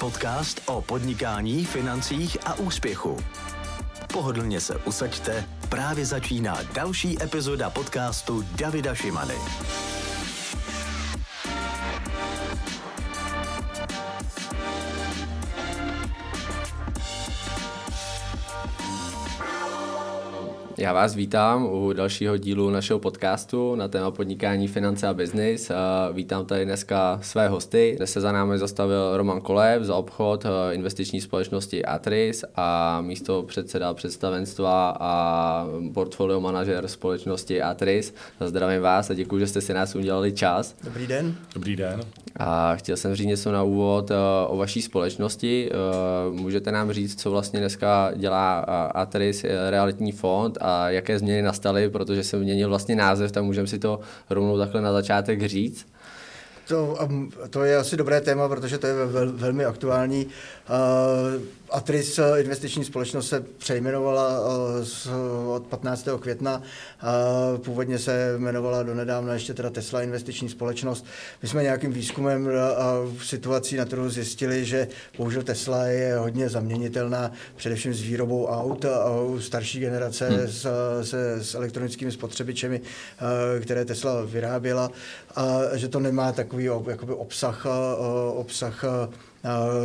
[0.00, 3.16] Podcast o podnikání, financích a úspěchu.
[4.12, 9.34] Pohodlně se usaďte, právě začíná další epizoda podcastu Davida Šimany.
[20.80, 25.70] Já vás vítám u dalšího dílu našeho podcastu na téma podnikání, finance a business.
[26.12, 27.94] Vítám tady dneska své hosty.
[27.96, 33.42] Dnes se za námi zastavil Roman Kolev za obchod eh, investiční společnosti Atris a místo
[33.42, 38.14] předseda představenstva a portfolio manažer společnosti Atris.
[38.40, 40.74] Zdravím vás a děkuji, že jste si nás udělali čas.
[40.84, 41.34] Dobrý den.
[41.54, 42.00] Dobrý den.
[42.36, 44.14] A chtěl jsem říct něco na úvod eh,
[44.46, 45.70] o vaší společnosti.
[45.70, 45.74] Eh,
[46.40, 48.60] můžete nám říct, co vlastně dneska dělá
[48.94, 53.66] Atris realitní fond a a jaké změny nastaly, protože se měnil vlastně název, tak můžeme
[53.66, 55.86] si to rovnou takhle na začátek říct.
[56.68, 56.98] To,
[57.50, 60.26] to je asi dobré téma, protože to je vel, velmi aktuální.
[60.70, 64.40] Uh, Atris eh, investiční společnost se přejmenovala
[65.06, 65.10] eh,
[65.48, 66.08] od 15.
[66.20, 66.62] května.
[67.64, 71.04] Původně se jmenovala donedávna ještě teda Tesla investiční společnost.
[71.42, 77.32] My jsme nějakým výzkumem a situací na trhu zjistili, že bohužel Tesla je hodně zaměnitelná,
[77.56, 80.48] především s výrobou aut a u starší generace hmm.
[80.48, 80.66] s,
[81.02, 84.90] se, s elektronickými spotřebičemi, eh, které Tesla vyráběla,
[85.36, 87.66] a že to nemá takový jakoby obsah,
[88.34, 89.08] obsah Eh,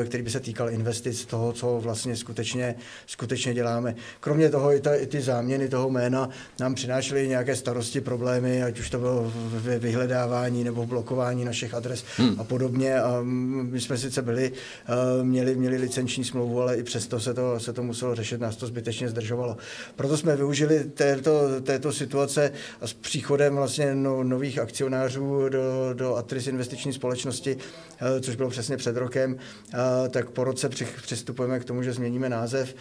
[0.05, 2.75] který by se týkal investic toho, co vlastně skutečně,
[3.07, 3.95] skutečně děláme.
[4.19, 8.79] Kromě toho i, ta, i ty záměny toho jména nám přinášely nějaké starosti, problémy, ať
[8.79, 12.39] už to bylo ve vyhledávání nebo blokování našich adres hmm.
[12.39, 13.01] a podobně.
[13.01, 17.59] A my jsme sice byli, eh, měli, měli licenční smlouvu, ale i přesto se to,
[17.59, 19.57] se to muselo řešit, nás to zbytečně zdržovalo.
[19.95, 26.15] Proto jsme využili této, této situace a s příchodem vlastně no, nových akcionářů do, do
[26.15, 27.57] Atris investiční společnosti,
[28.01, 29.37] eh, což bylo přesně před rokem,
[30.09, 30.69] tak po roce
[31.01, 32.75] přistupujeme k tomu, že změníme název.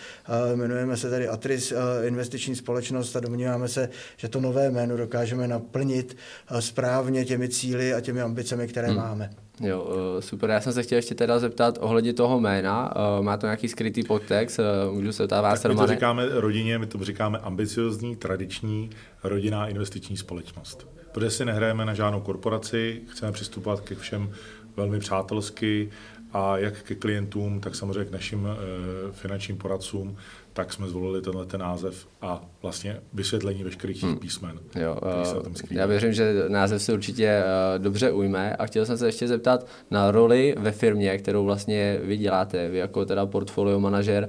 [0.54, 1.72] Jmenujeme se tady Atris
[2.04, 6.16] investiční společnost a domníváme se, že to nové jméno dokážeme naplnit
[6.60, 8.96] správně těmi cíly a těmi ambicemi, které hmm.
[8.96, 9.30] máme.
[9.60, 9.88] Jo,
[10.20, 10.50] super.
[10.50, 12.94] Já jsem se chtěl ještě teda zeptat ohledně toho jména.
[13.20, 14.60] Má to nějaký skrytý podtext?
[14.90, 18.90] Můžu se ptát vás, tak my to říkáme rodině, my to říkáme ambiciozní, tradiční,
[19.24, 20.88] rodinná investiční společnost.
[21.12, 24.32] Protože si nehrajeme na žádnou korporaci, chceme přistupovat ke všem
[24.76, 25.90] velmi přátelsky,
[26.34, 30.16] a jak ke klientům, tak samozřejmě k našim e, finančním poradcům,
[30.52, 34.18] tak jsme zvolili tenhle ten název a vlastně vysvětlení veškerých hmm.
[34.18, 34.58] písmen.
[34.80, 34.98] Jo,
[35.46, 39.28] uh, já věřím, že název se určitě uh, dobře ujme a chtěl jsem se ještě
[39.28, 44.28] zeptat na roli ve firmě, kterou vlastně vy děláte, vy jako teda portfolio manažer,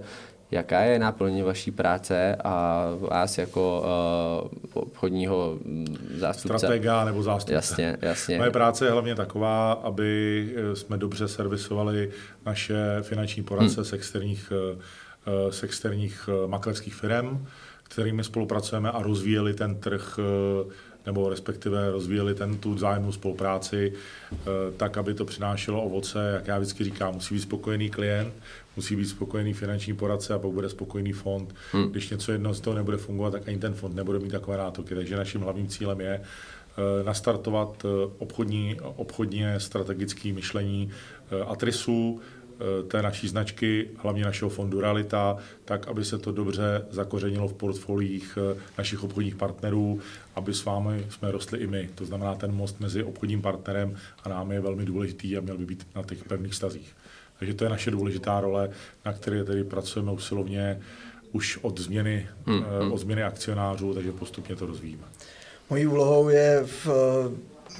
[0.52, 3.84] Jaká je náplň vaší práce a vás jako
[4.74, 5.58] uh, obchodního
[6.18, 6.58] zástupce?
[6.58, 7.54] Stratega nebo zástupce.
[7.54, 8.38] Jasně, jasně.
[8.38, 12.12] Moje práce je hlavně taková, aby eh, jsme dobře servisovali
[12.46, 13.86] naše finanční poradce hmm.
[13.86, 14.54] z externích,
[15.46, 17.48] uh, z externích maklerských firm,
[17.84, 20.20] kterými spolupracujeme a rozvíjeli ten trh
[20.66, 20.72] uh,
[21.06, 23.94] nebo respektive rozvíjeli ten, tu vzájemnou spolupráci
[24.78, 28.34] tak, aby to přinášelo ovoce, jak já vždycky říkám, musí být spokojený klient,
[28.76, 31.56] musí být spokojený finanční poradce a pak bude spokojený fond.
[31.72, 31.90] Hmm.
[31.92, 34.96] Když něco jedno z toho nebude fungovat, tak ani ten fond nebude mít takové nátoky.
[34.96, 40.92] Takže naším hlavním cílem je eh, nastartovat eh, obchodní, obchodně strategické myšlení
[41.32, 42.22] eh, Atrisu,
[42.88, 48.38] té naší značky, hlavně našeho fondu Realita, tak, aby se to dobře zakořenilo v portfoliích
[48.78, 50.00] našich obchodních partnerů,
[50.36, 51.90] aby s vámi jsme rostli i my.
[51.96, 55.66] To znamená, ten most mezi obchodním partnerem a námi je velmi důležitý a měl by
[55.66, 56.96] být na těch pevných stazích.
[57.40, 58.70] Takže to je naše důležitá role,
[59.06, 60.80] na které tedy pracujeme usilovně
[61.32, 62.92] už od změny, hmm, hmm.
[62.92, 65.04] od změny akcionářů, takže postupně to rozvíjíme.
[65.70, 66.88] Mojí úlohou je v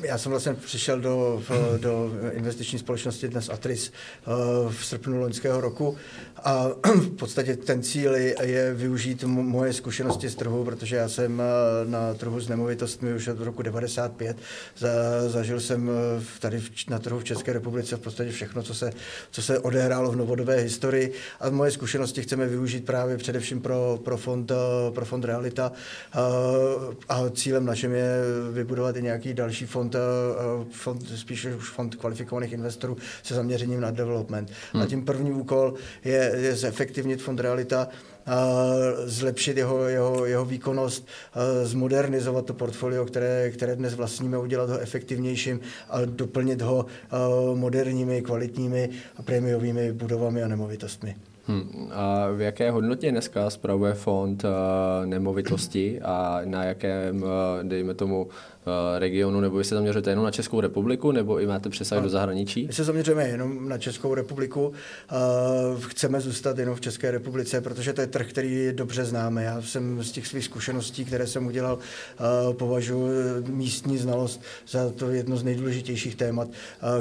[0.04, 1.44] já jsem vlastně přišel do,
[1.78, 4.32] do investiční společnosti dnes Atris eh,
[4.70, 5.98] v srpnu loňského roku
[6.44, 11.90] a v podstatě ten cíl je využít moje zkušenosti z trhu, protože já jsem eh,
[11.90, 14.38] na trhu s nemovitostmi už od roku 95.
[15.28, 18.92] Zažil jsem eh, tady na trhu v České republice v podstatě všechno, co se,
[19.32, 24.18] co se odehrálo v novodobé historii a moje zkušenosti chceme využít právě především pro, pro,
[24.18, 24.52] fond,
[24.94, 25.72] pro fond Realita
[27.10, 28.22] a cílem našem je
[28.52, 33.82] vybudovat i nějaký další fond fond, eh, fond spíše už fond kvalifikovaných investorů se zaměřením
[33.82, 34.52] na development.
[34.74, 34.84] Hmm.
[34.84, 35.74] A tím první úkol
[36.04, 37.88] je, je zefektivnit fond Realita,
[39.06, 41.08] zlepšit jeho, jeho, jeho výkonnost,
[41.64, 45.60] zmodernizovat to portfolio, které, které dnes vlastníme, udělat ho efektivnějším
[45.90, 46.86] a doplnit ho
[47.54, 51.16] moderními, kvalitními a prémiovými budovami a nemovitostmi.
[51.48, 51.90] Hmm.
[51.92, 54.50] A v jaké hodnotě dneska spravuje fond uh,
[55.06, 57.30] nemovitosti a na jakém, uh,
[57.64, 58.28] dejme tomu,
[58.98, 62.68] regionu, nebo vy se zaměřujete jenom na Českou republiku, nebo i máte přesah do zahraničí?
[62.68, 64.74] My se zaměřujeme jenom na Českou republiku.
[65.80, 69.44] Chceme zůstat jenom v České republice, protože to je trh, který dobře známe.
[69.44, 71.80] Já jsem z těch svých zkušeností, které jsem udělal,
[72.52, 73.10] považuji
[73.48, 76.48] místní znalost za to jedno z nejdůležitějších témat,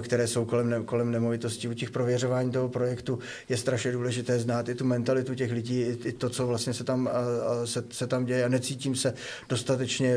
[0.00, 1.68] které jsou kolem, kolem nemovitostí.
[1.68, 3.18] U těch prověřování toho projektu
[3.48, 7.10] je strašně důležité znát i tu mentalitu těch lidí, i to, co vlastně se tam,
[7.64, 8.44] se, se tam děje.
[8.44, 9.14] A necítím se
[9.48, 10.16] dostatečně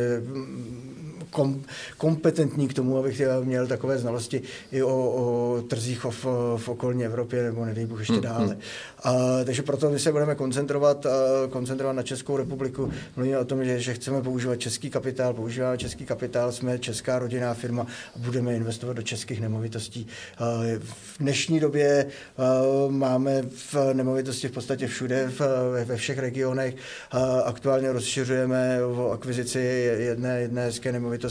[1.38, 1.62] kom,
[1.98, 4.42] kompetentní k tomu, abych měl takové znalosti
[4.72, 6.26] i o, o trzích v,
[6.58, 8.48] v okolní Evropě, nebo nedej Bůh ještě hmm, dále.
[8.48, 8.62] Hmm.
[9.04, 9.14] A,
[9.46, 11.06] takže proto my se budeme koncentrovat,
[11.50, 12.92] koncentrovat na Českou republiku.
[13.16, 17.54] Mluvíme o tom, že, že chceme používat český kapitál, používáme český kapitál, jsme česká rodinná
[17.54, 20.08] firma a budeme investovat do českých nemovitostí.
[20.80, 22.06] V dnešní době
[22.90, 25.32] máme v nemovitosti v podstatě všude,
[25.86, 26.76] ve všech regionech.
[27.46, 29.60] Aktuálně rozšiřujeme o akvizici
[30.00, 31.27] jedné, jedné hezké nemovitosti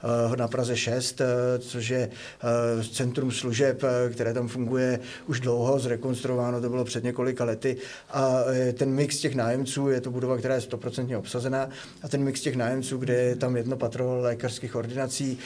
[0.00, 1.24] a, na Praze 6, a,
[1.58, 2.10] což je
[2.40, 2.46] a,
[2.92, 7.76] centrum služeb, které tam funguje už dlouho, zrekonstruováno to bylo před několika lety.
[8.10, 8.44] A
[8.74, 11.68] ten mix těch nájemců, je to budova, která je stoprocentně obsazená
[12.02, 15.38] a ten mix těch nájemců, kde je tam jedno patro lékařských ordinací,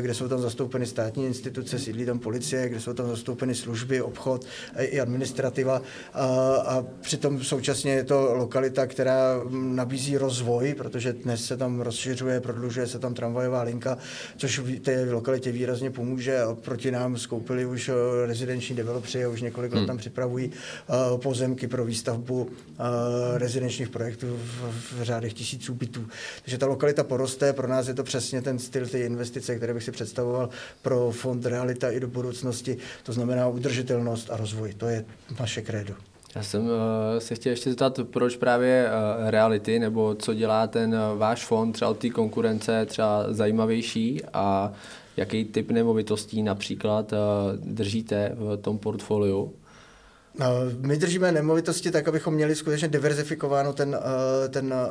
[0.00, 4.46] kde jsou tam zastoupeny státní instituce, sídlí tam policie, kde jsou tam zastoupeny služby, obchod
[4.78, 5.82] i administrativa
[6.14, 6.26] a,
[6.66, 12.86] a přitom současně je to lokalita, která nabízí rozvoj, protože dnes se tam rozšiřuje, prodlužuje
[12.86, 13.98] se tam tramvajová linka,
[14.36, 17.90] což té lokalitě výrazně pomůže proti nám skoupili už
[18.26, 19.86] rezidenční developři a už několik let hmm.
[19.86, 20.52] tam připravují
[20.88, 26.08] Eh, pozemky pro výstavbu eh, rezidenčních projektů v, v řádech tisíců bytů.
[26.42, 29.82] Takže ta lokalita poroste, pro nás je to přesně ten styl té investice, které bych
[29.82, 30.48] si představoval
[30.82, 34.74] pro fond Realita i do budoucnosti, to znamená udržitelnost a rozvoj.
[34.74, 35.04] To je
[35.40, 36.11] naše krédo.
[36.34, 36.70] Já jsem uh,
[37.18, 41.72] se chtěl ještě zeptat, proč právě uh, reality, nebo co dělá ten uh, váš fond
[41.72, 44.72] třeba od té konkurence třeba zajímavější a
[45.16, 47.18] jaký typ nemovitostí například uh,
[47.64, 49.52] držíte v tom portfoliu?
[50.38, 50.46] No,
[50.80, 53.96] my držíme nemovitosti tak, abychom měli skutečně diverzifikováno ten,
[54.44, 54.86] eh, ten eh,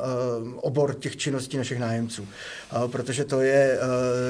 [0.56, 2.28] obor těch činností našich nájemců.
[2.86, 3.78] Protože to je,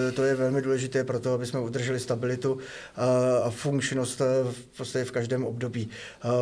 [0.09, 2.59] eh, to je velmi důležité pro to, aby jsme udrželi stabilitu
[3.43, 4.21] a funkčnost
[4.73, 5.89] v v každém období.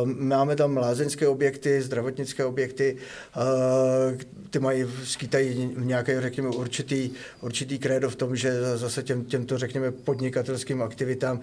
[0.03, 2.97] Máme tam lázeňské objekty, zdravotnické objekty,
[4.49, 9.91] ty mají, skýtají nějaké, řekněme, určitý, určitý krédo v tom, že zase těm, těmto, řekněme,
[9.91, 11.39] podnikatelským aktivitám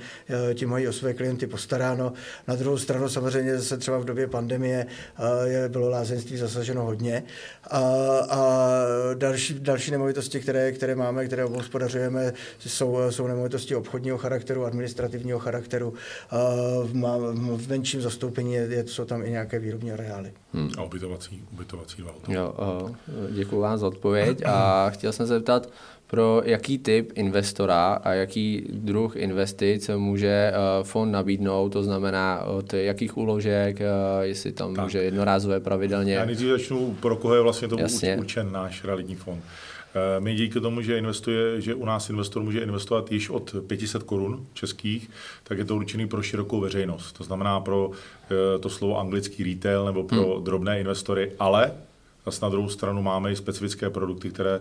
[0.54, 2.12] tím mají o své klienty postaráno.
[2.48, 4.86] Na druhou stranu samozřejmě zase třeba v době pandemie
[5.44, 7.22] je, bylo lázeňství zasaženo hodně.
[7.70, 7.80] A,
[8.30, 8.70] a
[9.14, 15.94] další, další nemovitosti, které, které máme, které obhospodařujeme, jsou, jsou nemovitosti obchodního charakteru, administrativního charakteru.
[16.30, 16.38] A
[16.82, 16.92] v,
[17.56, 20.32] v menším zastoupení je, je, jsou tam i nějaké výrobní areály.
[20.52, 20.70] Hmm.
[20.78, 22.54] A ubytovací, ubytovací Jo,
[23.30, 25.68] děkuji vám za odpověď a chtěl jsem se zeptat,
[26.10, 32.74] pro jaký typ investora a jaký druh investic může uh, fond nabídnout, to znamená od
[32.74, 34.84] jakých úložek, uh, jestli tam tak.
[34.84, 36.14] může jednorázové pravidelně.
[36.14, 37.76] Já nejdřív začnu, pro koho je vlastně to
[38.18, 39.42] určen náš realitní fond.
[39.94, 44.02] Eh, my díky tomu, že, investuje, že u nás investor může investovat již od 500
[44.02, 45.10] korun českých,
[45.44, 47.12] tak je to určený pro širokou veřejnost.
[47.12, 47.90] To znamená pro
[48.60, 50.44] to slovo anglický retail nebo pro hmm.
[50.44, 51.72] drobné investory, ale
[52.30, 54.60] zase na druhou stranu máme i specifické produkty, které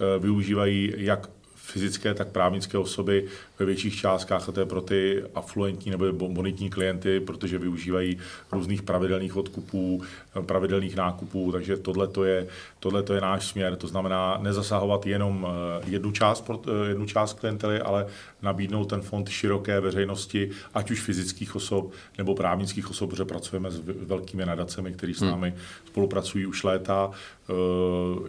[0.00, 1.30] Eh, využívají jak
[1.68, 3.24] fyzické, tak právnické osoby
[3.58, 8.18] ve větších částkách a to je pro ty afluentní nebo bonitní klienty, protože využívají
[8.52, 10.02] různých pravidelných odkupů,
[10.36, 12.46] eh, pravidelných nákupů, takže tohle je,
[12.80, 13.76] tohleto je náš směr.
[13.76, 16.50] To znamená nezasahovat jenom eh, jednu část,
[16.88, 18.06] jednu část klientely, ale
[18.42, 23.80] nabídnout ten fond široké veřejnosti, ať už fyzických osob nebo právnických osob, protože pracujeme s
[24.06, 25.30] velkými nadacemi, kteří s hmm.
[25.30, 25.54] námi
[25.84, 27.10] spolupracují už léta,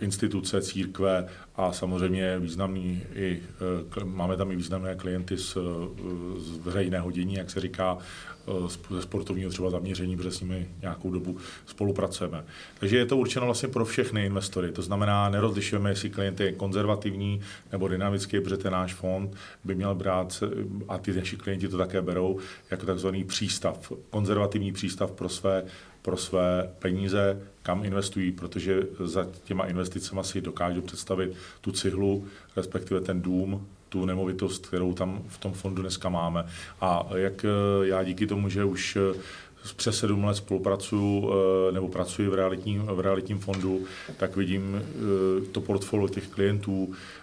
[0.01, 1.27] instituce, církve
[1.59, 3.39] a samozřejmě významný i,
[4.03, 5.57] máme tam i významné klienty z,
[6.37, 7.97] z veřejného dění, jak se říká,
[8.89, 12.43] ze sportovního třeba zaměření, protože s nimi nějakou dobu spolupracujeme.
[12.79, 14.71] Takže je to určeno vlastně pro všechny investory.
[14.71, 19.95] To znamená, nerozlišujeme, jestli klient je konzervativní nebo dynamický, protože ten náš fond by měl
[19.95, 20.43] brát,
[20.87, 22.39] a ty naši klienti to také berou,
[22.71, 25.63] jako takzvaný přístav, konzervativní přístav pro své
[26.09, 32.25] pro své peníze, kam investují, protože za těma investicemi si dokážou představit tu cihlu,
[32.55, 36.45] respektive ten dům, tu nemovitost, kterou tam v tom fondu dneska máme.
[36.81, 38.97] A jak eh, já díky tomu, že už
[39.75, 41.31] přes sedm let spolupracuju
[41.71, 43.85] nebo pracuji v realitním, v realitním fondu,
[44.17, 44.81] tak vidím
[45.51, 47.18] to portfolio těch klientů, Eh,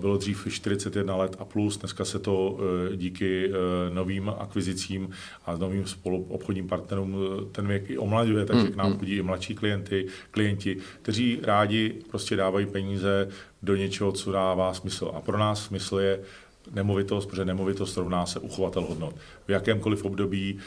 [0.00, 2.58] bylo dřív 41 let a plus, dneska se to
[2.92, 5.10] eh, díky eh, novým akvizicím
[5.46, 7.16] a novým spolu obchodním partnerům
[7.52, 8.98] ten věk i omlaďuje, takže k nám mm, mm.
[8.98, 13.28] chodí i mladší klienty, klienti, kteří rádi prostě dávají peníze
[13.62, 15.10] do něčeho, co dává smysl.
[15.14, 16.20] A pro nás smysl je
[16.72, 19.14] nemovitost, protože nemovitost rovná se uchovatel hodnot.
[19.46, 20.58] V jakémkoliv období,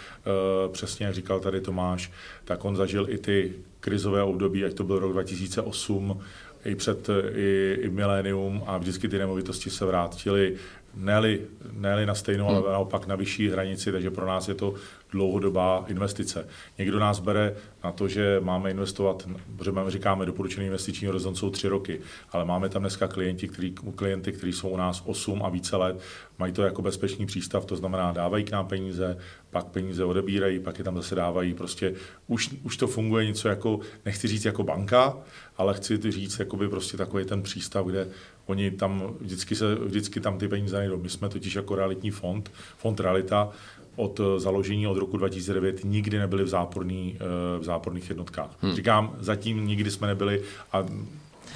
[0.72, 2.12] přesně jak říkal tady Tomáš,
[2.46, 6.22] tak on zažil i ty krizové období, ať to byl rok 2008,
[6.66, 10.58] i před i, i milénium a vždycky ty nemovitosti se vrátily
[10.98, 12.72] ne-li, ne na stejnou, ale hmm.
[12.72, 14.74] naopak na vyšší hranici, takže pro nás je to
[15.12, 16.48] dlouhodobá investice.
[16.78, 21.50] Někdo nás bere na to, že máme investovat, protože máme, říkáme, doporučený investiční horizont jsou
[21.50, 22.00] tři roky,
[22.32, 26.00] ale máme tam dneska klienti, který, klienty, kteří jsou u nás 8 a více let,
[26.40, 29.18] mají to jako bezpečný přístav, to znamená, dávají k nám peníze,
[29.50, 31.54] pak peníze odebírají, pak je tam zase dávají.
[31.54, 31.94] Prostě
[32.28, 35.18] už, už to funguje něco jako, nechci říct jako banka,
[35.58, 38.08] ale chci říct jakoby prostě takový ten přístav, kde
[38.46, 40.98] oni tam vždycky, se, vždycky tam ty peníze nejdou.
[40.98, 43.50] My jsme totiž jako realitní fond, fond Realita,
[43.96, 48.52] od založení od roku 2009 nikdy nebyli v, záporný, eh, v záporných jednotkách.
[48.62, 48.76] Hmm.
[48.76, 50.86] Říkám, zatím nikdy jsme nebyli a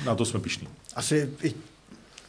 [0.05, 0.67] na to jsme pišní.
[0.95, 1.53] Asi i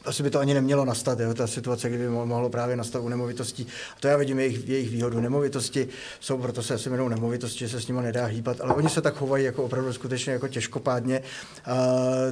[0.05, 3.67] asi by to ani nemělo nastat, jo, ta situace, kdyby mohlo právě nastat u nemovitostí.
[3.97, 5.21] A to já vidím jejich, jejich výhodu.
[5.21, 5.89] Nemovitosti
[6.21, 9.01] jsou, proto se asi jmenou nemovitosti, že se s nimi nedá hýbat, ale oni se
[9.01, 11.23] tak chovají jako opravdu skutečně jako těžkopádně.
[11.65, 11.77] A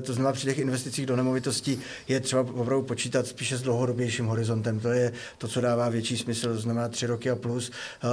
[0.03, 4.81] to znamená, při těch investicích do nemovitostí je třeba opravdu počítat spíše s dlouhodobějším horizontem.
[4.81, 7.71] To je to, co dává větší smysl, to znamená tři roky a plus,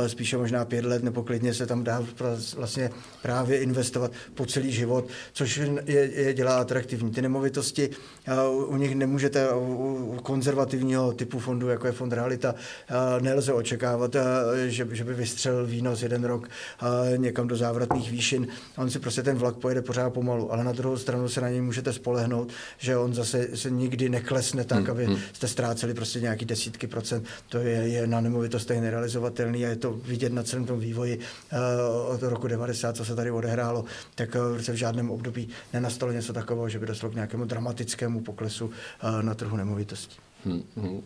[0.07, 2.05] spíše možná pět let, nebo klidně se tam dá
[2.55, 2.89] vlastně
[3.21, 7.11] právě investovat po celý život, což je, je dělá atraktivní.
[7.11, 7.89] Ty nemovitosti,
[8.67, 12.55] u nich nemůžete u konzervativního typu fondu, jako je fond Realita,
[13.21, 14.15] nelze očekávat,
[14.67, 16.49] že, že by vystřelil výnos jeden rok
[17.17, 18.47] někam do závratných výšin.
[18.77, 21.61] On si prostě ten vlak pojede pořád pomalu, ale na druhou stranu se na něj
[21.61, 25.17] můžete spolehnout, že on zase se nikdy neklesne tak, hmm, aby hmm.
[25.33, 27.25] jste ztráceli prostě nějaký desítky procent.
[27.49, 31.19] To je, je na nemovitostech nerealizovatelný a je to vidět na celém tom vývoji
[32.07, 33.85] od roku 90, co se tady odehrálo,
[34.15, 38.71] tak v žádném období nenastalo něco takového, že by došlo k nějakému dramatickému poklesu
[39.21, 40.17] na trhu nemovitostí.
[40.45, 41.01] Hmm, hmm,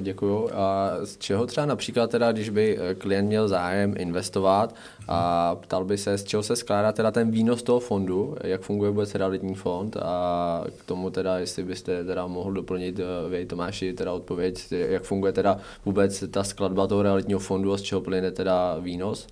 [0.00, 0.50] děkuju.
[0.52, 4.74] A z čeho třeba například teda, když by eh, klient měl zájem investovat
[5.08, 8.90] a ptal by se, z čeho se skládá teda ten výnos toho fondu, jak funguje
[8.90, 13.92] vůbec realitní fond a k tomu teda, jestli byste teda mohl doplnit eh, vy, Tomáši,
[13.92, 18.30] teda odpověď, jak funguje teda vůbec ta skladba toho realitního fondu a z čeho plyne
[18.30, 19.26] teda výnos?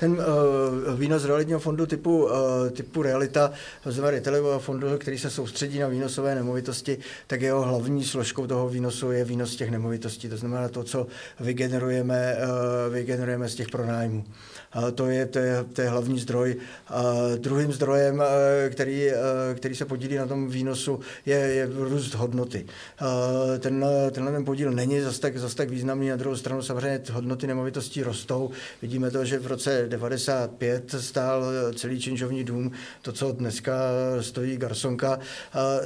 [0.00, 2.30] Ten uh, výnos realitního fondu typu, uh,
[2.72, 3.52] typu Realita,
[3.84, 8.68] to znamená retailového fondu, který se soustředí na výnosové nemovitosti, tak jeho hlavní složkou toho
[8.68, 10.28] výnosu je výnos těch nemovitostí.
[10.28, 11.06] To znamená to, co
[11.40, 14.24] vygenerujeme, uh, vygenerujeme z těch pronájmů.
[14.76, 16.56] Uh, to, je, to, je, to je hlavní zdroj.
[16.56, 18.24] Uh, druhým zdrojem, uh,
[18.70, 19.14] který, uh,
[19.56, 22.66] který se podílí na tom výnosu, je, je růst hodnoty.
[23.02, 26.08] Uh, ten, tenhle ten podíl není zase tak, zas tak významný.
[26.08, 28.50] Na druhou stranu samozřejmě hodnoty nemovitostí rostou.
[28.82, 33.72] Vidíme to, že v roce 95 stál celý činžovní dům, to, co dneska
[34.20, 35.18] stojí Garsonka,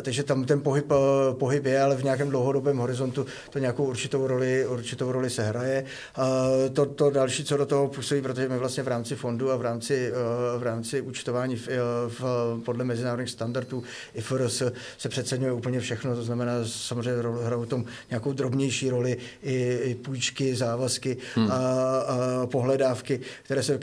[0.03, 0.93] takže tam ten pohyb,
[1.33, 5.85] pohyb je, ale v nějakém dlouhodobém horizontu to nějakou určitou roli, určitou roli se hraje.
[6.73, 9.63] To, to další, co do toho působí, protože my vlastně v rámci fondu a v
[9.63, 10.13] rámci,
[10.59, 11.69] v rámci účtování v,
[12.09, 12.23] v,
[12.65, 13.83] podle mezinárodních standardů
[14.15, 14.63] IFRS
[14.99, 20.57] se přeceňuje úplně všechno, to znamená samozřejmě hrajou tom nějakou drobnější roli i, i půjčky,
[20.57, 21.51] závazky hmm.
[21.51, 23.79] a, a pohledávky, které se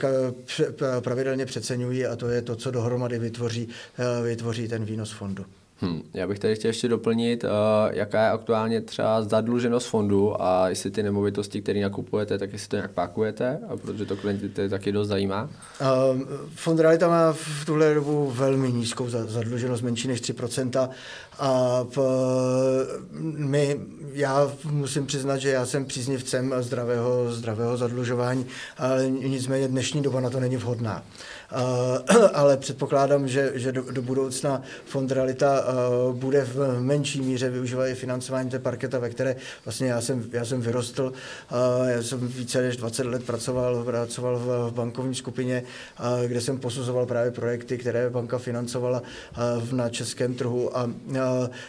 [1.00, 5.44] pravidelně přeceňují a to je to, co dohromady vytvoří, eh, vytvoří ten výnos fondu.
[5.82, 7.50] Hmm, já bych tady chtěl ještě doplnit, uh,
[7.90, 12.76] jaká je aktuálně třeba zadluženost fondu a jestli ty nemovitosti, které nakupujete, tak jestli to
[12.76, 15.42] nějak pákujete, a protože to klienty taky dost zajímá.
[15.42, 16.20] Uh,
[16.54, 20.90] fond Realita má v tuhle dobu velmi nízkou zadluženost, menší než 3%.
[21.38, 21.98] A v,
[23.36, 23.80] my,
[24.12, 28.46] já musím přiznat, že já jsem příznivcem zdravého, zdravého zadlužování,
[28.78, 31.02] ale nicméně dnešní doba na to není vhodná.
[31.52, 37.50] Uh, ale předpokládám, že, že do, do budoucna Fond Realita uh, bude v menší míře
[37.50, 41.12] využívat i financování té parketa, ve které vlastně já jsem, já jsem vyrostl.
[41.52, 45.62] Uh, já jsem více než 20 let pracoval, pracoval v, bankovní skupině,
[46.26, 49.02] kde jsem posuzoval právě projekty, které banka financovala
[49.72, 50.90] na českém trhu a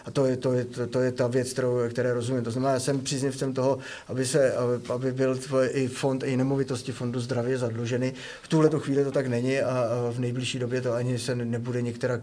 [0.06, 2.44] a to je, to je, to, je ta věc, kterou, které rozumím.
[2.44, 5.40] To znamená, já jsem příznivcem toho, aby, se, aby, aby byl
[5.72, 8.14] i fond, i nemovitosti fondu zdravě zadluženy.
[8.42, 9.62] V tuhle chvíli to tak není
[10.12, 12.22] v nejbližší době to ani se nebude některá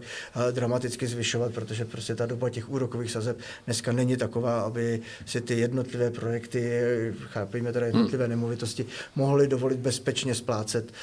[0.51, 5.59] dramaticky zvyšovat, protože prostě ta doba těch úrokových sazeb dneska není taková, aby si ty
[5.59, 6.81] jednotlivé projekty,
[7.25, 8.29] chápejme teda jednotlivé hmm.
[8.29, 10.93] nemovitosti, mohly dovolit bezpečně splácet,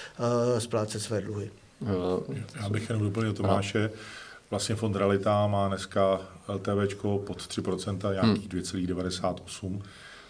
[0.59, 1.51] splácet své dluhy.
[2.61, 3.91] Já bych jenom doplnil Tomáše.
[4.51, 8.61] Vlastně fond Realita má dneska LTV pod 3%, nějakých hmm.
[8.63, 9.83] 2,98,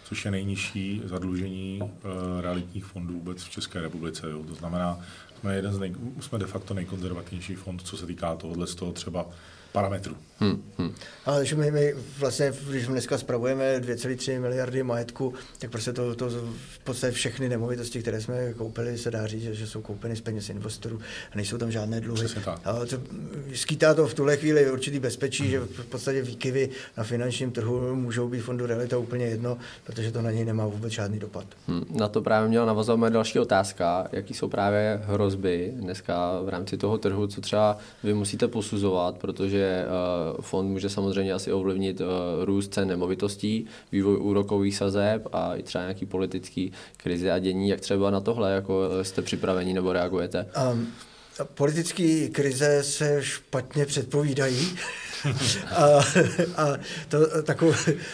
[0.03, 1.89] což je nejnižší zadlužení uh,
[2.41, 4.29] realitních fondů vůbec v České republice.
[4.29, 4.43] Jo.
[4.43, 4.99] To znamená,
[5.39, 8.91] jsme, jeden z nej, jsme de facto nejkonzervativnější fond, co se týká tohohle z toho
[8.91, 9.25] třeba
[9.71, 10.15] parametrů.
[10.39, 10.93] Hmm, hmm.
[11.25, 16.29] Ale že my, my vlastně, když dneska spravujeme 2,3 miliardy majetku, tak prostě to, to
[16.29, 20.49] v podstatě všechny nemovitosti, které jsme koupili, se dá říct, že jsou koupeny z peněz
[20.49, 20.99] investorů
[21.33, 22.27] a nejsou tam žádné dluhy.
[22.65, 22.97] A to,
[23.53, 25.51] skýtá to v tuhle chvíli určitý bezpečí, hmm.
[25.51, 30.21] že v podstatě výkyvy na finančním trhu můžou být fondu realita úplně jedno, protože to
[30.21, 31.45] na něj nemá vůbec žádný dopad.
[31.67, 31.85] Hmm.
[31.89, 34.07] Na to právě měla navazovat moje další otázka.
[34.11, 39.66] Jaký jsou právě hrozby dneska v rámci toho trhu, co třeba vy musíte posuzovat, protože
[39.85, 42.07] uh, fond může samozřejmě asi ovlivnit uh,
[42.45, 47.69] růst cen nemovitostí, vývoj úrokových sazeb a i třeba nějaký politický krizi a dění.
[47.69, 50.45] Jak třeba na tohle jako eh, jste připraveni nebo reagujete?
[50.71, 50.87] Um,
[51.53, 54.77] politické krize se špatně předpovídají.
[55.75, 55.99] A,
[56.57, 56.77] a
[57.09, 57.73] to, takovou,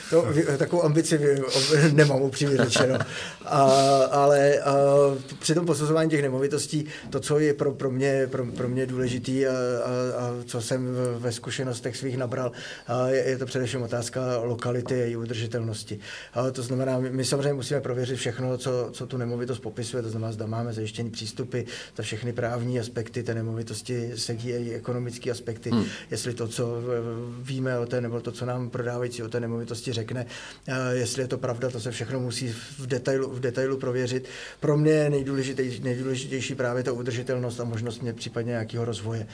[0.10, 0.26] to,
[0.58, 1.20] takovou ambici
[1.92, 3.00] nemám upřímně řečeno.
[3.46, 3.62] A,
[4.12, 4.74] ale a,
[5.40, 9.48] při tom posuzování těch nemovitostí, to, co je pro, pro, mě, pro, pro mě důležitý
[9.48, 9.56] a, a,
[10.20, 12.52] a co jsem ve zkušenostech svých nabral,
[12.88, 16.00] a je, je to především otázka lokality a její udržitelnosti.
[16.34, 20.10] A to znamená, my, my samozřejmě musíme prověřit všechno, co, co tu nemovitost popisuje, to
[20.10, 21.62] znamená, zda máme zajištění přístupy,
[21.98, 25.86] za všechny právní aspekty té nemovitosti sedí i ekonomické aspekty, hmm.
[26.12, 26.82] jestli to, co
[27.42, 30.26] víme o té, nebo to, co nám prodávající o té nemovitosti řekne,
[30.92, 34.28] jestli je to pravda, to se všechno musí v detailu, v detailu prověřit.
[34.60, 39.28] Pro mě je nejdůležitější, nejdůležitější právě ta udržitelnost a možnost mě případně nějakého rozvoje.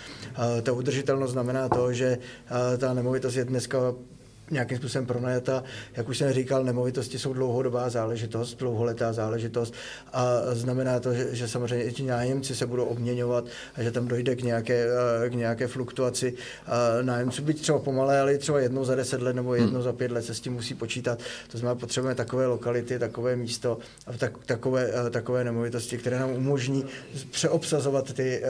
[0.63, 2.17] Ta udržitelnost znamená to, že
[2.77, 3.77] ta nemovitost je dneska
[4.51, 5.63] nějakým způsobem pronajata.
[5.97, 9.73] Jak už jsem říkal, nemovitosti jsou dlouhodobá záležitost, dlouholetá záležitost
[10.13, 14.07] a znamená to, že, že samozřejmě i ti nájemci se budou obměňovat a že tam
[14.07, 14.87] dojde k nějaké,
[15.29, 16.33] k nějaké fluktuaci
[17.01, 19.81] nájemců, byť třeba pomalé, ale třeba jednou za deset let nebo jednou hmm.
[19.81, 21.19] za pět let se s tím musí počítat.
[21.51, 23.77] To znamená, potřebujeme takové lokality, takové místo
[24.07, 26.85] a tak, takové, takové nemovitosti, které nám umožní
[27.31, 28.43] přeobsazovat ty,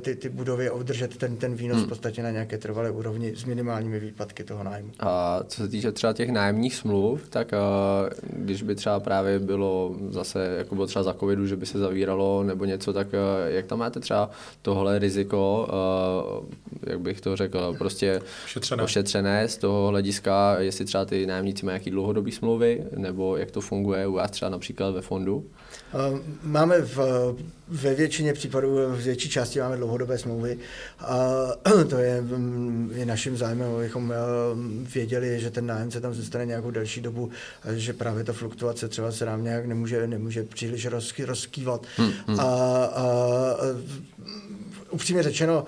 [0.00, 1.86] ty, ty budovy a udržet ten, ten výnos hmm.
[1.86, 4.90] v podstatě na nějaké trvalé úrovni s minimálními výpadky toho nájmu.
[5.00, 8.08] A co se týče třeba těch nájemních smluv, tak uh,
[8.44, 12.42] když by třeba právě bylo zase, jako bylo třeba za covidu, že by se zavíralo
[12.42, 13.12] nebo něco, tak uh,
[13.46, 14.30] jak tam máte třeba
[14.62, 15.68] tohle riziko,
[16.42, 16.48] uh,
[16.86, 18.82] jak bych to řekl, prostě ošetřené.
[18.82, 23.60] ošetřené z toho hlediska, jestli třeba ty nájemníci mají nějaký dlouhodobý smlouvy, nebo jak to
[23.60, 25.44] funguje u vás třeba například ve fondu?
[26.42, 26.98] Máme v,
[27.68, 30.58] ve většině případů, v větší části máme dlouhodobé smlouvy
[31.00, 31.18] a
[31.90, 32.24] to je,
[32.92, 34.14] je naším zájmem, abychom
[34.94, 37.30] věděli, že ten nájemce tam zůstane nějakou delší dobu
[37.62, 41.86] a že právě ta fluktuace třeba se nám nějak nemůže, nemůže příliš roz, rozkývat.
[41.96, 42.40] Hmm, hmm.
[42.40, 43.56] A, a,
[44.90, 45.64] upřímně řečeno,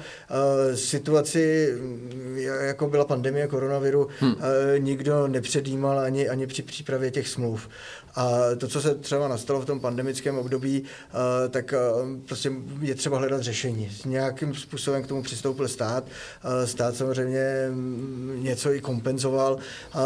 [0.74, 1.74] situaci,
[2.60, 4.34] jako byla pandemie koronaviru, hmm.
[4.78, 7.68] nikdo nepředjímal ani, ani při přípravě těch smluv.
[8.14, 11.78] A to, co se třeba nastalo v tom pandemickém období, eh, tak eh,
[12.26, 13.90] prostě je třeba hledat řešení.
[13.90, 16.04] S nějakým způsobem k tomu přistoupil stát.
[16.44, 19.58] Eh, stát samozřejmě mm, něco i kompenzoval
[19.92, 20.02] a,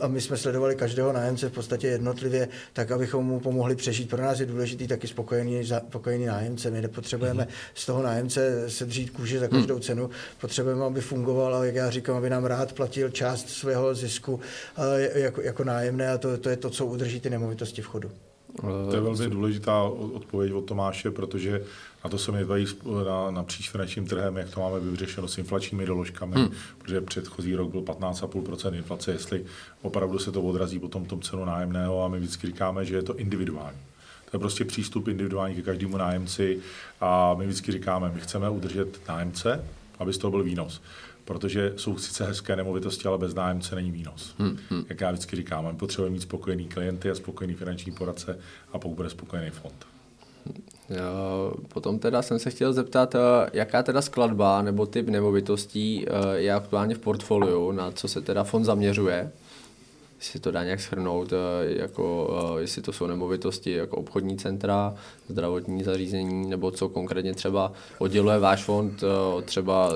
[0.00, 4.10] a, my jsme sledovali každého nájemce v podstatě jednotlivě, tak abychom mu pomohli přežít.
[4.10, 6.70] Pro nás je důležitý taky spokojený, spokojený nájemce.
[6.70, 7.52] My nepotřebujeme mhm.
[7.74, 9.82] z toho nájemce sedřít kůži za každou mhm.
[9.82, 10.10] cenu.
[10.40, 14.40] Potřebujeme, aby fungoval a jak já říkám, aby nám rád platil část svého zisku
[15.14, 18.10] jako, jako nájemné a to, to je to, co udrží ty nemovitosti v chodu.
[18.60, 21.64] To je velmi důležitá odpověď od Tomáše, protože
[22.04, 22.66] na to se mi dvají
[23.06, 26.50] na, napříč finančním trhem, jak to máme vyřešeno s inflačními doložkami, hmm.
[26.78, 29.44] protože předchozí rok byl 15,5% inflace, jestli
[29.82, 33.16] opravdu se to odrazí potom tom cenu nájemného a my vždycky říkáme, že je to
[33.16, 33.78] individuální.
[34.32, 36.58] To je prostě přístup individuální ke každému nájemci
[37.00, 39.64] a my vždycky říkáme, my chceme udržet nájemce,
[39.98, 40.82] aby z toho byl výnos
[41.24, 44.34] protože jsou sice hezké nemovitosti, ale bez nájemce není výnos.
[44.38, 44.84] Hmm, hmm.
[44.88, 48.38] Jak já vždycky říkám, my potřebujeme mít spokojený klienty a spokojený finanční poradce
[48.72, 49.86] a pokud bude spokojený fond.
[51.68, 53.18] Potom teda jsem se chtěl zeptat, eh,
[53.52, 58.44] jaká teda skladba nebo typ nemovitostí eh, je aktuálně v portfoliu, na co se teda
[58.44, 59.32] fond zaměřuje?
[60.22, 61.32] Jestli to dá nějak shrnout,
[61.62, 64.94] jako, jestli to jsou nemovitosti jako obchodní centra,
[65.28, 69.04] zdravotní zařízení, nebo co konkrétně třeba odděluje váš fond
[69.34, 69.92] od třeba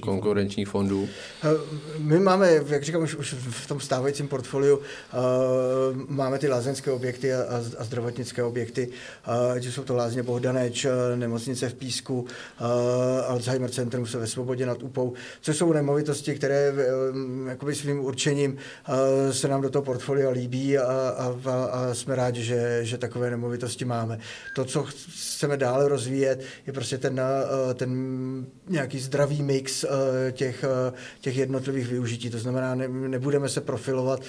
[0.00, 1.08] konkurenčních fondů?
[1.98, 4.80] My máme, jak říkám, už, už v tom stávajícím portfoliu
[6.08, 8.88] máme ty lázeňské objekty a, a zdravotnické objekty,
[9.54, 12.26] ať jsou to lázně Bohdaneč, nemocnice v Písku,
[13.26, 16.74] Alzheimer Centrum se ve Svobodě nad Upou, což jsou nemovitosti, které
[17.48, 18.56] jakoby svým určením
[19.30, 23.84] se nám do toho portfolia líbí a, a, a jsme rádi, že, že takové nemovitosti
[23.84, 24.18] máme.
[24.54, 27.20] To, co chceme dále rozvíjet, je prostě ten,
[27.74, 27.90] ten
[28.68, 29.84] nějaký zdravý mix
[30.32, 30.64] těch,
[31.20, 32.30] těch jednotlivých využití.
[32.30, 34.20] To znamená, ne, nebudeme se profilovat,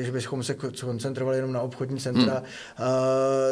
[0.00, 2.42] že bychom se koncentrovali jenom na obchodní centra.
[2.76, 2.88] Hmm.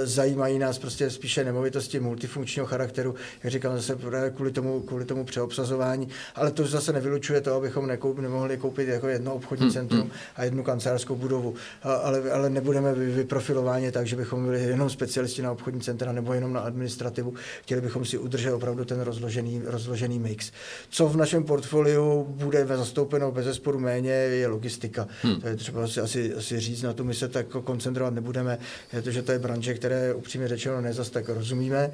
[0.04, 3.98] Zajímají nás prostě spíše nemovitosti multifunkčního charakteru, jak říkám, zase
[4.34, 9.08] kvůli tomu, kvůli tomu přeobsazování, ale to zase nevylučuje to, abychom nekoup, nemohli koupit jako
[9.08, 9.72] jedno obchodní hmm.
[9.72, 10.10] centrum hmm.
[10.36, 10.62] a jednu
[10.96, 11.54] kancelářskou budovu.
[11.82, 16.52] Ale, ale nebudeme vyprofilováni tak, že bychom byli jenom specialisti na obchodní centra nebo jenom
[16.52, 17.34] na administrativu.
[17.62, 20.52] Chtěli bychom si udržet opravdu ten rozložený, rozložený mix.
[20.90, 25.08] Co v našem portfoliu bude zastoupeno bez zesporu méně, je logistika.
[25.22, 25.40] Hmm.
[25.40, 28.58] To je třeba asi, asi, asi říct, na to my se tak koncentrovat nebudeme,
[28.90, 31.92] protože to je branže, které upřímně řečeno nezas tak rozumíme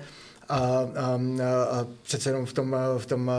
[0.52, 1.18] a, a,
[1.70, 3.30] a přece jenom v tom, v tom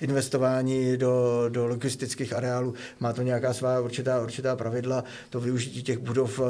[0.00, 5.04] investování do, do logistických areálů má to nějaká svá určitá, určitá pravidla.
[5.30, 6.40] To využití těch budov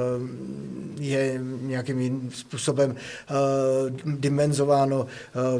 [0.98, 2.96] je nějakým jiným způsobem
[4.04, 5.06] dimenzováno,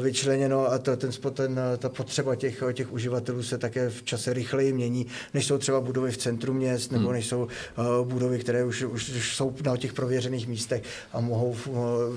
[0.01, 4.73] vyčleněno a to, ten, ten, ta potřeba těch, těch uživatelů se také v čase rychleji
[4.73, 7.13] mění, než jsou třeba budovy v centru měst, nebo hmm.
[7.13, 7.47] než jsou
[8.03, 11.55] budovy, které už, už, jsou na těch prověřených místech a mohou,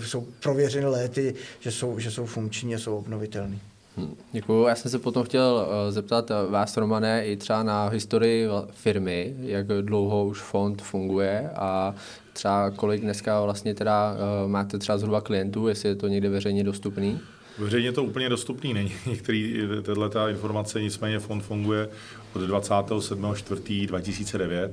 [0.03, 3.61] jsou prověřeny léty, že jsou, že jsou funkční a jsou obnovitelný.
[3.97, 4.67] Hm, děkuji.
[4.67, 9.35] Já jsem se potom chtěl eh, zeptat eh, vás, Romane, i třeba na historii firmy,
[9.41, 11.95] jak dlouho už fond funguje a
[12.33, 14.19] třeba kolik dneska vlastně teda eh,
[14.49, 17.21] máte třeba zhruba klientů, jestli je to někde veřejně dostupný?
[17.59, 18.93] Veřejně to úplně dostupný není.
[19.07, 21.89] Některý, tato informace, nicméně fond funguje
[22.37, 24.71] od 27.4.2009,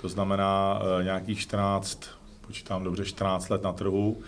[0.00, 2.08] to znamená nějakých 14,
[2.46, 4.22] počítám dobře, 14 let na trhu.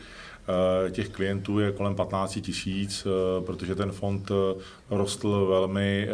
[0.48, 6.08] Eh, těch klientů je kolem 15 tisíc, eh, protože ten fond eh, rostl velmi,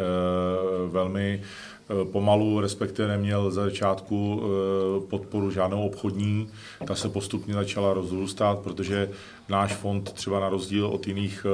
[0.86, 1.42] velmi
[2.12, 4.42] pomalu, respektive neměl za začátku
[5.10, 6.48] podporu žádnou obchodní.
[6.86, 9.10] Ta se postupně začala rozrůstat, protože
[9.48, 11.46] náš fond třeba na rozdíl od jiných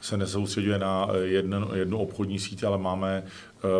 [0.00, 3.22] se nesoustředuje na jednu, jednu obchodní síť, ale máme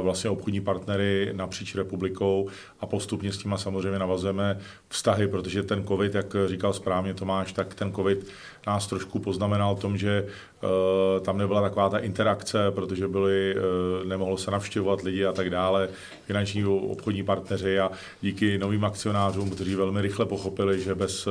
[0.00, 2.48] vlastně obchodní partnery napříč republikou
[2.80, 7.74] a postupně s tím samozřejmě navazujeme vztahy, protože ten COVID, jak říkal správně Tomáš, tak
[7.74, 8.26] ten COVID
[8.66, 10.26] nás trošku poznamenal tom, že
[10.62, 13.56] uh, tam nebyla taková ta interakce, protože byly,
[14.04, 15.88] nemohlo se navštěvovat lidi a tak dále,
[16.26, 21.28] finanční obchodní partneři a díky novým akcionářům, kteří velmi rychle pochopili, že bez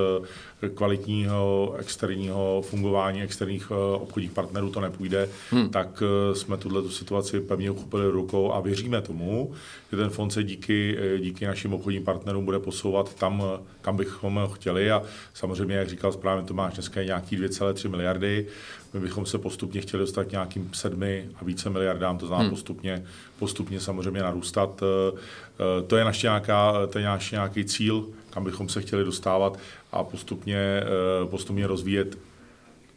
[0.74, 5.70] kvalitního externího fungování externích uh, obchodních partnerů to nepůjde, hmm.
[5.70, 9.52] tak uh, jsme tuhle situaci pevně uchopili rukou a věříme tomu,
[9.92, 13.44] že ten fond se díky, díky našim obchodním partnerům bude posouvat tam,
[13.82, 18.48] kam bychom ho chtěli a samozřejmě, jak říkal správně Tomáš, dneska je nějaký 2,3 miliardy.
[18.94, 21.04] My bychom se postupně chtěli dostat nějakým 7
[21.42, 22.50] a více miliardám, to znamená hmm.
[22.50, 23.06] postupně,
[23.40, 24.84] postupně samozřejmě narůstat.
[24.84, 25.18] Eh,
[25.60, 29.60] eh, to je naš, nějaká, to je naš nějaký cíl, kam bychom se chtěli dostávat
[29.92, 32.18] a postupně, eh, postupně rozvíjet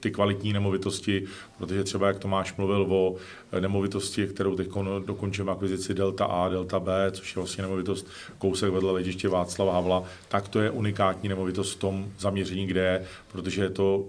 [0.03, 1.25] ty kvalitní nemovitosti,
[1.59, 3.17] protože třeba jak Tomáš mluvil o
[3.61, 4.69] nemovitosti, kterou teď
[5.07, 8.07] dokončíme akvizici Delta A, Delta B, což je vlastně nemovitost
[8.39, 13.05] kousek vedle letiště Václava Havla, tak to je unikátní nemovitost v tom zaměření, kde je,
[13.33, 14.05] protože je to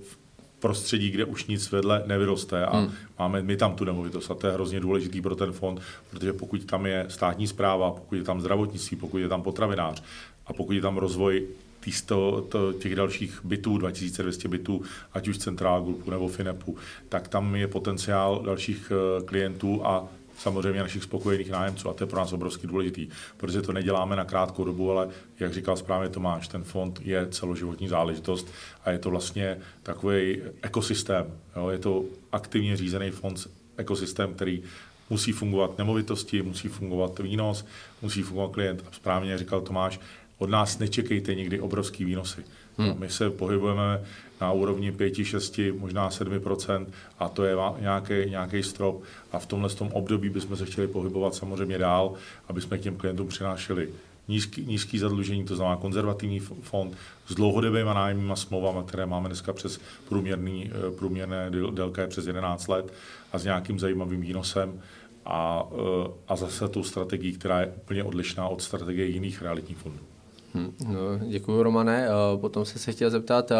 [0.63, 2.91] prostředí, kde už nic vedle nevyroste a hmm.
[3.19, 6.65] máme my tam tu nemovitost a to je hrozně důležitý pro ten fond, protože pokud
[6.65, 10.03] tam je státní zpráva, pokud je tam zdravotnictví, pokud je tam potravinář
[10.47, 11.47] a pokud je tam rozvoj
[11.79, 14.81] týsto, to, těch dalších bytů, 2200 bytů,
[15.13, 16.77] ať už Centrál Groupu nebo Finepu,
[17.09, 22.07] tak tam je potenciál dalších eh, klientů a samozřejmě našich spokojených nájemců a to je
[22.07, 26.47] pro nás obrovský důležitý, protože to neděláme na krátkou dobu, ale jak říkal správně Tomáš,
[26.47, 28.47] ten fond je celoživotní záležitost
[28.85, 31.25] a je to vlastně takový ekosystém.
[31.55, 31.69] Jo?
[31.69, 34.63] Je to aktivně řízený fond, ekosystém, který
[35.09, 37.65] musí fungovat nemovitosti, musí fungovat výnos,
[38.01, 38.83] musí fungovat klient.
[38.87, 39.99] A správně říkal Tomáš,
[40.37, 42.43] od nás nečekejte nikdy obrovský výnosy.
[42.77, 42.95] Hmm.
[42.99, 44.01] My se pohybujeme
[44.43, 46.85] na úrovni 5, 6, možná 7%
[47.19, 49.03] a to je nějaký, nějaký strop.
[49.31, 52.13] A v tomhle tom období bychom se chtěli pohybovat samozřejmě dál,
[52.47, 53.89] aby jsme k těm klientům přinášeli
[54.27, 59.79] nízký, nízký zadlužení, to znamená konzervativní fond s dlouhodobými nájemníma smlouvami, které máme dneska přes
[60.09, 62.93] průměrný, eh, průměrné délka je přes 11 let
[63.31, 64.81] a s nějakým zajímavým výnosem
[65.25, 70.12] a, eh, a zase tou strategií, která je úplně odlišná od strategie jiných realitních fondů.
[70.55, 72.07] Hmm, no, děkuji, Romane.
[72.41, 73.51] Potom jsem se chtěl zeptat,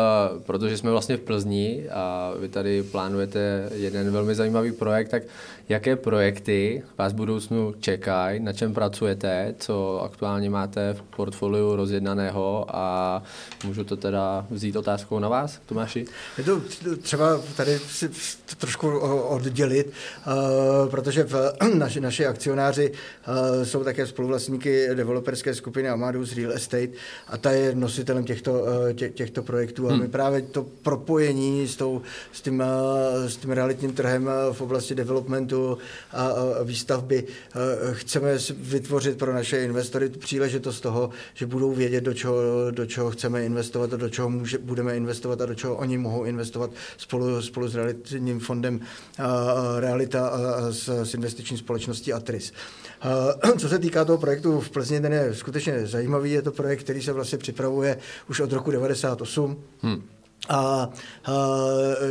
[0.45, 5.23] protože jsme vlastně v Plzni a vy tady plánujete jeden velmi zajímavý projekt, tak
[5.69, 12.65] jaké projekty vás v budoucnu čekají, na čem pracujete, co aktuálně máte v portfoliu rozjednaného
[12.69, 13.23] a
[13.65, 16.05] můžu to teda vzít otázkou na vás, Tomáši?
[16.37, 16.61] Je to
[17.01, 18.09] třeba tady si
[18.57, 19.93] trošku oddělit,
[20.89, 22.91] protože v naši, naši akcionáři
[23.63, 26.82] jsou také spoluvlastníky developerské skupiny Amadeus Real Estate
[27.27, 29.89] a ta je nositelem těchto, tě, těchto projektů.
[29.89, 30.11] A my hmm.
[30.11, 32.63] právě to propojení s, tou, s, tím,
[33.27, 35.77] s tím realitním trhem v oblasti developmentu
[36.11, 37.23] a, a výstavby
[37.91, 42.41] chceme vytvořit pro naše investory příležitost toho, že budou vědět, do čeho,
[42.71, 46.23] do čeho chceme investovat a do čeho může, budeme investovat a do čeho oni mohou
[46.23, 48.79] investovat spolu, spolu s realitním fondem
[49.79, 52.53] Realita a s, s investiční společností Atris.
[53.57, 56.31] Co se týká toho projektu v Plzni, ten je skutečně zajímavý.
[56.31, 57.97] Je to projekt, který se vlastně připravuje
[58.29, 59.63] už od roku 98.
[59.81, 60.03] Hmm.
[60.49, 60.89] A,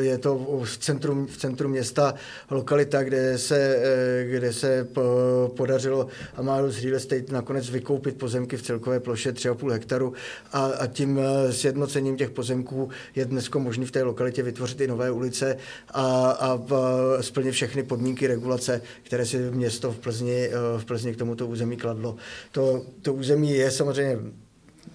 [0.01, 2.15] je to v centru, v centru města
[2.51, 4.89] lokalita, kde se, e, kde se
[5.57, 10.13] podařilo Amalus Real Estate nakonec vykoupit pozemky v celkové ploše 3,5 hektaru
[10.53, 14.87] a, a tím e, sjednocením těch pozemků je dnes možné v té lokalitě vytvořit i
[14.87, 15.57] nové ulice
[15.91, 16.61] a, a
[17.21, 21.77] splnit všechny podmínky regulace, které si město v Plzni, e, v Plzni k tomuto území
[21.77, 22.17] kladlo.
[22.53, 24.19] To, to území je samozřejmě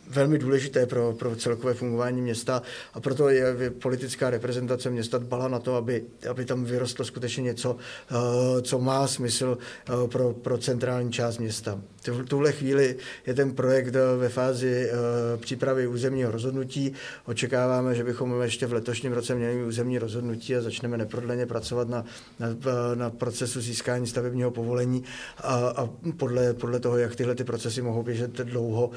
[0.10, 2.62] velmi důležité pro, pro celkové fungování města
[2.94, 7.72] a proto je politická reprezentace města dbala na to, aby, aby tam vyrostlo skutečně něco,
[7.72, 8.18] uh,
[8.62, 9.58] co má smysl
[9.90, 11.82] uh, pro, pro centrální část města.
[12.08, 14.92] V tuhle chvíli je ten projekt uh, ve fázi
[15.38, 16.94] přípravy územního rozhodnutí.
[17.26, 22.06] Očekáváme, že bychom ještě v letošním roce měli územní rozhodnutí a začneme neprodleně pracovat na,
[22.40, 22.48] na,
[22.96, 25.04] na procesu získání stavebního povolení
[25.38, 28.92] a, a podle, podle toho, jak tyhle ty procesy mohou běžet dlouho,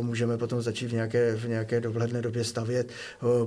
[0.00, 2.92] můžeme potom začít v nějaké, v nějaké dohledné době stavět,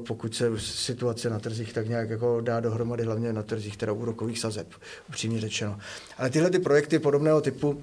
[0.08, 4.40] pokud se situace na trzích tak nějak jako dá dohromady, hlavně na trzích teda úrokových
[4.40, 4.68] sazeb,
[5.10, 5.80] upřímně řečeno.
[6.18, 7.82] Ale tyhle ty projekty podobného typu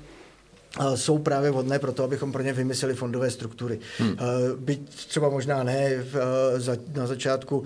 [0.95, 3.79] jsou právě vhodné pro to, abychom pro ně vymysleli fondové struktury.
[3.99, 4.17] Hmm.
[4.57, 6.05] Byť třeba možná ne
[6.95, 7.64] na začátku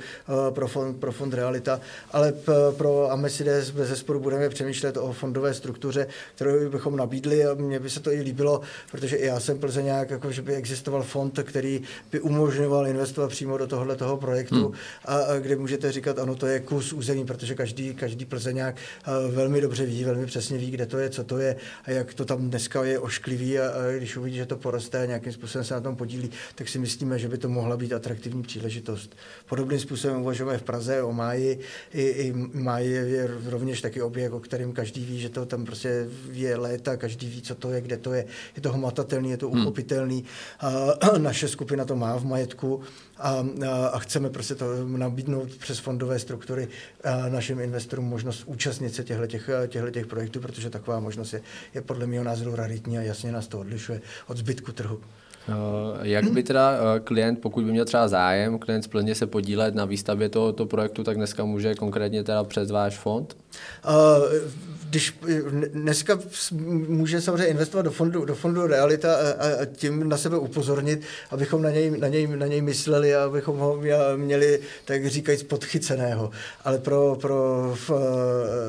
[0.51, 2.33] pro fond, pro fond Realita, ale
[2.77, 7.91] pro Amesides bez zesporu budeme přemýšlet o fondové struktuře, kterou bychom nabídli a mně by
[7.91, 11.83] se to i líbilo, protože i já jsem Plzeňák, jako že by existoval fond, který
[12.13, 14.75] by umožňoval investovat přímo do tohohle toho projektu hmm.
[15.05, 18.77] a, a kde můžete říkat, ano, to je kus území, protože každý, každý Plzeňák
[19.31, 22.25] velmi dobře ví, velmi přesně ví, kde to je, co to je a jak to
[22.25, 25.75] tam dneska je ošklivý a, a když uvidí, že to poroste a nějakým způsobem se
[25.75, 29.17] na tom podílí, tak si myslíme, že by to mohla být atraktivní příležitost.
[29.49, 31.61] Podobným způsobem uvažujeme v Praze o Máji.
[31.95, 36.07] I, i Máji je rovněž taky objekt, o kterém každý ví, že to tam prostě
[36.33, 38.25] je léta, každý ví, co to je, kde to je.
[38.57, 39.61] Je to hmatatelný, je to hmm.
[39.61, 40.25] uchopitelný.
[40.61, 42.81] A, naše skupina to má v majetku
[43.23, 43.45] a,
[43.93, 46.69] a chceme prostě to nabídnout přes fondové struktury
[47.29, 49.51] našim investorům možnost účastnit se těchto těch,
[49.91, 51.41] těch projektů, protože taková možnost je,
[51.75, 55.01] je podle mého názoru raritní a jasně nás to odlišuje od zbytku trhu.
[56.03, 59.85] Jak by teda eh, klient, pokud by měl třeba zájem, klient splně se podílet na
[59.85, 63.37] výstavbě tohoto projektu, tak dneska může konkrétně teda přes váš fond?
[64.93, 65.19] Když
[65.73, 66.19] dneska
[66.89, 71.63] může samozřejmě investovat do fondu, do fondu Realita a, a tím na sebe upozornit, abychom
[71.63, 73.81] na něj, na něj, na něj mysleli a abychom ho
[74.17, 76.31] měli, tak říkajíc, podchyceného.
[76.65, 77.75] Ale pro, pro,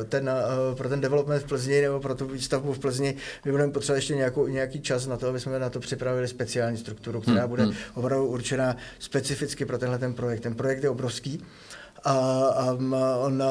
[0.10, 0.32] ten,
[0.74, 4.16] pro ten development v Plzni nebo pro tu výstavbu v Plzni my budeme potřebovat ještě
[4.16, 7.64] nějakou, nějaký čas na to, aby jsme na to připravili speciální strukturu, která hmm, bude
[7.64, 7.74] hmm.
[7.94, 10.40] opravdu určená specificky pro tenhle ten projekt.
[10.40, 11.44] Ten projekt je obrovský
[12.04, 12.12] a,
[12.56, 12.78] a
[13.18, 13.44] on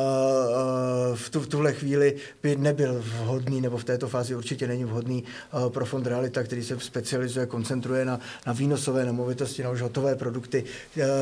[1.15, 5.25] v, tu, v tuhle chvíli by nebyl vhodný, nebo v této fázi určitě není vhodný
[5.69, 10.65] pro fond Realita, který se specializuje, koncentruje na, na výnosové nemovitosti, na už hotové produkty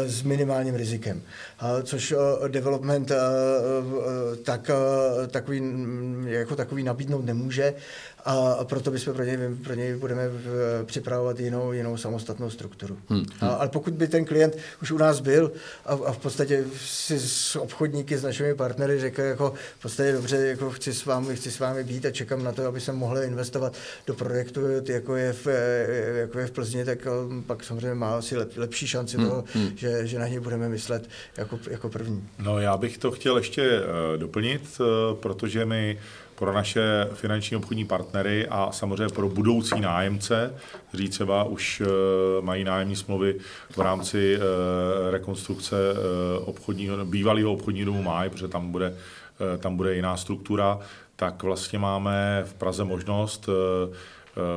[0.07, 1.23] s minimálním rizikem.
[1.83, 2.15] Což
[2.49, 3.13] development
[4.43, 4.71] tak,
[5.29, 5.63] takový,
[6.27, 7.75] jako takový nabídnout nemůže
[8.25, 10.23] a proto bychom pro něj, pro něj budeme
[10.85, 12.99] připravovat jinou, jinou samostatnou strukturu.
[13.09, 13.25] Hmm.
[13.41, 15.53] A, ale pokud by ten klient už u nás byl
[15.87, 20.37] a, a v podstatě si s obchodníky, s našimi partnery řekl, jako v podstatě dobře,
[20.37, 23.19] jako chci s vámi, chci s vámi být a čekám na to, aby jsem mohl
[23.23, 25.47] investovat do projektu, jako je v,
[26.21, 29.29] jako je v Plzni, tak um, pak samozřejmě má asi lep, lepší šanci hmm.
[29.29, 29.71] toho, hmm.
[29.77, 32.29] Že, že na něj budeme myslet jako, jako první.
[32.39, 34.87] No já bych to chtěl ještě uh, doplnit, uh,
[35.19, 35.99] protože my
[36.41, 40.55] pro naše finanční obchodní partnery a samozřejmě pro budoucí nájemce,
[40.89, 41.87] kteří třeba už eh,
[42.41, 43.37] mají nájemní smlouvy
[43.71, 48.95] v rámci eh, rekonstrukce eh, obchodního, bývalého obchodního domu Máj, protože tam bude,
[49.59, 50.79] tam bude jiná struktura,
[51.17, 53.49] tak vlastně máme v Praze možnost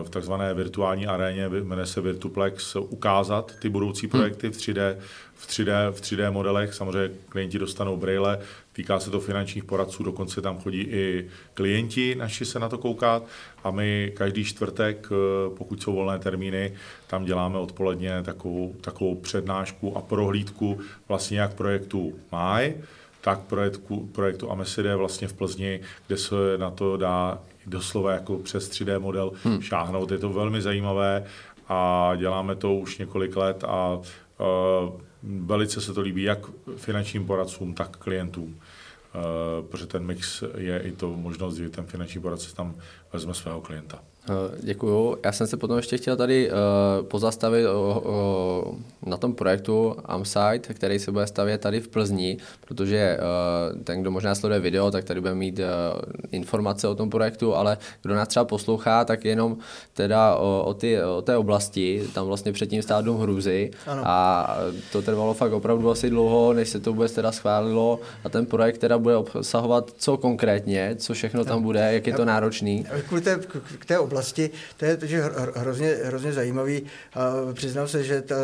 [0.03, 4.95] v takzvané virtuální aréně, jmenuje se Virtuplex, ukázat ty budoucí projekty v 3D,
[5.33, 6.73] v 3D, v 3D modelech.
[6.73, 8.39] Samozřejmě klienti dostanou braille,
[8.73, 13.23] týká se to finančních poradců, dokonce tam chodí i klienti naši se na to koukat
[13.63, 15.09] a my každý čtvrtek,
[15.57, 16.73] pokud jsou volné termíny,
[17.07, 22.75] tam děláme odpoledně takovou, takovou přednášku a prohlídku vlastně jak projektu MAJ,
[23.21, 28.69] tak projektu, projektu Ameside vlastně v Plzni, kde se na to dá doslova jako přes
[28.69, 29.61] 3D model hmm.
[29.61, 30.11] šáhnout.
[30.11, 31.25] Je to velmi zajímavé
[31.69, 36.39] a děláme to už několik let a uh, velice se to líbí jak
[36.75, 38.59] finančním poradcům, tak klientům.
[39.15, 42.75] Uh, protože ten mix je i to možnost, že ten finanční poradce tam
[43.13, 44.03] vezme svého klienta.
[44.29, 45.17] Eh, Děkuju.
[45.25, 46.55] Já jsem se potom ještě chtěl tady uh,
[47.05, 53.17] pozastavit o, o, na tom projektu Amsite, který se bude stavět tady v Plzni, protože
[53.19, 55.65] uh, ten, kdo možná sleduje video, tak tady bude mít uh,
[56.31, 59.57] informace o tom projektu, ale kdo nás třeba poslouchá, tak jenom
[59.93, 63.71] teda o, o, ty, o té oblasti, tam vlastně předtím stál dům Hruzy
[64.03, 64.47] a
[64.91, 68.77] to trvalo fakt opravdu asi dlouho, než se to vůbec teda schválilo a ten projekt
[68.77, 72.85] teda bude obsahovat co konkrétně, co všechno tam bude, jak je to náročný.
[73.07, 73.39] Kvůli té,
[73.79, 74.12] k té oblasti,
[74.77, 75.23] to je že
[75.55, 76.83] hrozně, hrozně zajímavý.
[77.53, 78.35] Přiznám se, že ta,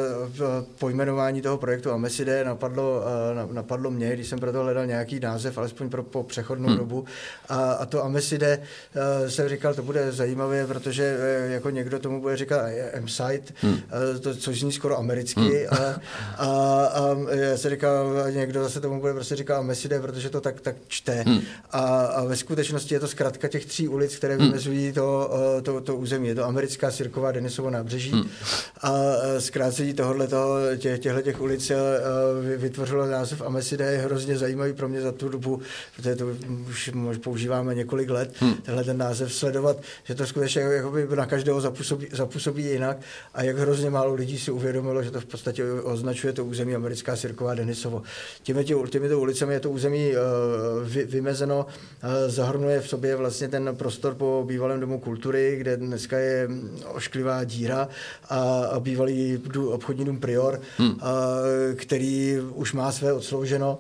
[0.80, 3.04] pojmenování toho projektu Ameside napadlo,
[3.52, 6.78] napadlo mě, když jsem proto hledal nějaký název, alespoň pro po přechodnou hmm.
[6.78, 7.06] dobu.
[7.50, 8.62] A, a to Ameside
[9.28, 13.80] jsem říkal, to bude zajímavé, protože e, jako někdo tomu bude říkat M-Site, hmm.
[14.22, 15.68] to, což zní skoro americky.
[15.70, 15.80] Hmm.
[15.80, 15.96] A,
[16.38, 16.48] a,
[16.86, 20.76] a já se říkal, někdo zase tomu bude prostě říkat Ameside, protože to tak, tak
[20.88, 21.24] čte.
[21.28, 21.42] Hmm.
[21.72, 24.46] A, a ve skutečnosti je to zkrátka těch tří ulic, které hmm.
[24.46, 26.28] vymezují to, to, to území.
[26.28, 28.30] Je to americká Sirková Denisovo nábřeží hmm.
[28.82, 28.94] a
[29.40, 30.28] zkrácení tohohle
[30.78, 31.72] tě, těchto těch ulic
[32.58, 35.62] vytvořilo název Ameside je hrozně zajímavý pro mě za tu dobu,
[35.96, 36.26] protože to
[36.70, 36.92] už
[37.24, 38.54] používáme několik let, hmm.
[38.54, 42.98] tenhle ten název sledovat, že to skutečně jakoby na každého zapůsobí, zapůsobí jinak
[43.34, 47.16] a jak hrozně málo lidí si uvědomilo, že to v podstatě označuje to území americká
[47.16, 48.02] Sirková Denisovo.
[48.44, 50.12] Těmi, tě, těmito ulicemi je to území
[50.84, 51.66] vy, vymezeno,
[52.28, 56.50] zahrnuje v sobě vlastně ten prostor po bývalém domu kultury, kde dneska je
[56.94, 57.88] ošklivá díra
[58.30, 61.00] a bývalý obchodní dům Prior, hmm.
[61.76, 63.78] který už má své odslouženo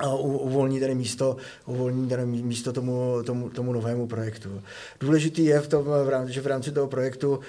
[0.00, 4.62] a uvolní tady místo, uvolní tady místo tomu, tomu, tomu novému projektu.
[5.00, 5.86] Důležitý je v tom,
[6.26, 7.40] že v rámci toho projektu,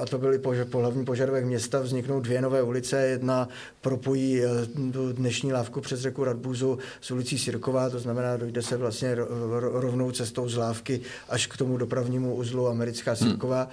[0.00, 2.96] a to byl i po, hlavní požadavek města, vzniknou dvě nové ulice.
[3.00, 3.48] Jedna
[3.80, 4.48] propojí e,
[4.92, 9.16] tu dnešní lávku přes řeku Radbůzu s ulicí Sirková, to znamená, dojde se vlastně
[9.60, 13.60] rovnou cestou z lávky až k tomu dopravnímu uzlu Americká Sirková.
[13.60, 13.70] Hmm.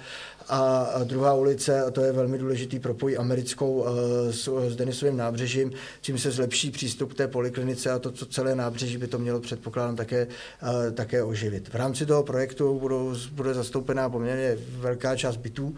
[0.48, 5.72] A druhá ulice, a to je velmi důležitý, propojí americkou e, s, s Denisovým nábřežím,
[6.00, 9.40] čím se zlepší přístup k té poliklinice a to, co celé nábřeží by to mělo
[9.40, 10.26] předpokládám také,
[10.86, 11.68] e, také oživit.
[11.68, 15.76] V rámci toho projektu budou, bude zastoupená poměrně velká část bytů,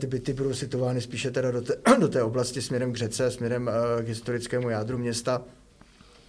[0.00, 3.68] ty byty budou situovány spíše teda do té, do té oblasti směrem k řece, směrem
[3.68, 5.42] e, k historickému jádru města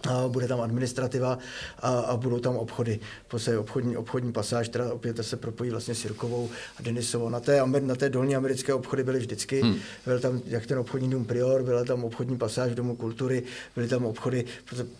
[0.08, 1.38] a bude tam administrativa
[1.78, 3.00] a, a budou tam obchody.
[3.28, 7.28] Prostě obchodní, obchodní pasáž, která opět se propojí vlastně s Jirkovou a Denisovou.
[7.28, 9.60] Na té, na té dolní americké obchody byly vždycky.
[9.60, 9.76] Hmm.
[10.06, 13.42] Byl tam jak ten obchodní dům Prior, byla tam obchodní pasáž Domu kultury,
[13.74, 14.44] byly tam obchody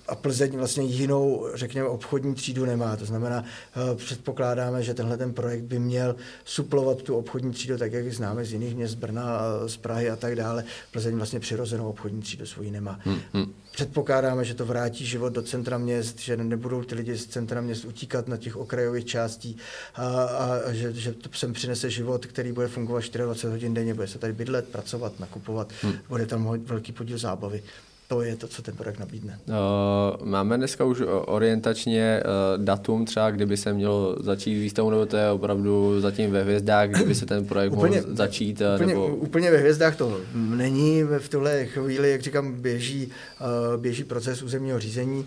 [0.08, 2.96] a Plzeň vlastně jinou, řekněme, obchodní třídu nemá.
[2.96, 7.92] To znamená, eh, předpokládáme, že tenhle ten projekt by měl suplovat tu obchodní třídu, tak
[7.92, 10.64] jak ji známe z jiných měst, Brna, z Prahy a tak dále.
[10.92, 13.00] Plzeň vlastně přirozenou obchodní třídu svoji nemá.
[13.04, 13.52] Hmm.
[13.70, 17.84] Předpokládáme, že to vrátí život do centra měst, že nebudou ty lidi z centra měst
[17.84, 19.56] utíkat na těch okrajových částí
[19.94, 23.94] a, a, a že, že to sem přinese život, který bude fungovat 24 hodin denně,
[23.94, 25.94] bude se tady bydlet, pracovat, nakupovat, hmm.
[26.08, 27.62] bude tam velký podíl zábavy
[28.10, 29.38] to je to, co ten projekt nabídne.
[29.48, 35.16] Uh, máme dneska už orientačně uh, datum třeba, kdyby se mělo začít výstavu, nebo to
[35.16, 38.60] je opravdu zatím ve hvězdách, kdyby se ten projekt úplně, mohl začít?
[38.60, 39.06] Uh, úplně, nebo...
[39.06, 41.02] úplně ve hvězdách to není.
[41.02, 45.26] V tuhle chvíli, jak říkám, běží, uh, běží proces územního řízení.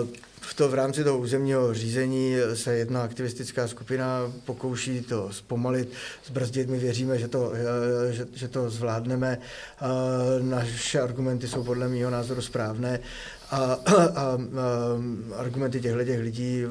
[0.00, 0.08] Uh,
[0.40, 5.92] v, to, v rámci toho územního řízení se jedna aktivistická skupina pokouší to zpomalit,
[6.26, 6.68] zbrzdit.
[6.68, 7.52] My věříme, že to,
[8.10, 9.38] že, že to zvládneme.
[10.42, 13.00] Naše argumenty jsou podle mého názoru správné
[13.50, 13.78] a, a,
[14.16, 14.38] a
[15.36, 16.64] argumenty těchto těch lidí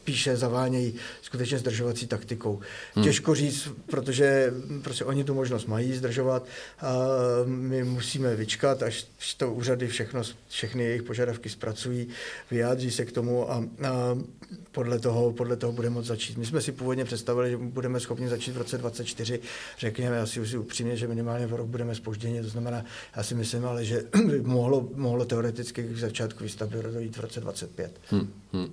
[0.00, 0.94] spíše zavánějí
[1.30, 2.60] skutečně zdržovací taktikou.
[2.94, 3.04] Hmm.
[3.04, 6.46] Těžko říct, protože prostě oni tu možnost mají zdržovat
[6.80, 6.94] a
[7.44, 12.08] my musíme vyčkat, až to úřady všechno, všechny jejich požadavky zpracují,
[12.50, 14.18] vyjádří se k tomu a, a
[14.72, 16.38] podle, toho, podle toho budeme moct začít.
[16.38, 19.40] My jsme si původně představili, že budeme schopni začít v roce 2024,
[19.78, 22.84] řekněme asi už si upřímně, že minimálně v rok budeme spožděni, to znamená,
[23.16, 27.40] já si myslím, ale že by mohlo, mohlo teoreticky k začátku výstavby dojít v roce
[27.40, 28.00] 2025.
[28.10, 28.32] Hmm.
[28.52, 28.70] Hmm.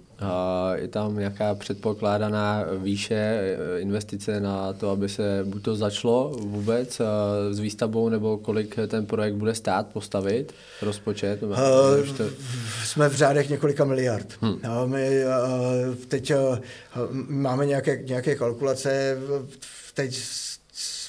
[0.76, 2.47] Je tam nějaká předpokládaná
[2.78, 8.38] výše eh, investice na to, aby se buď to začalo vůbec eh, s výstavbou, nebo
[8.38, 11.44] kolik ten projekt bude stát postavit, rozpočet?
[11.44, 11.56] Uh,
[12.18, 12.24] to...
[12.86, 14.28] Jsme v řádech několika miliard.
[14.42, 14.60] Hmm.
[14.64, 16.58] No, my uh, teď uh,
[17.28, 19.18] máme nějaké, nějaké kalkulace,
[19.94, 20.20] teď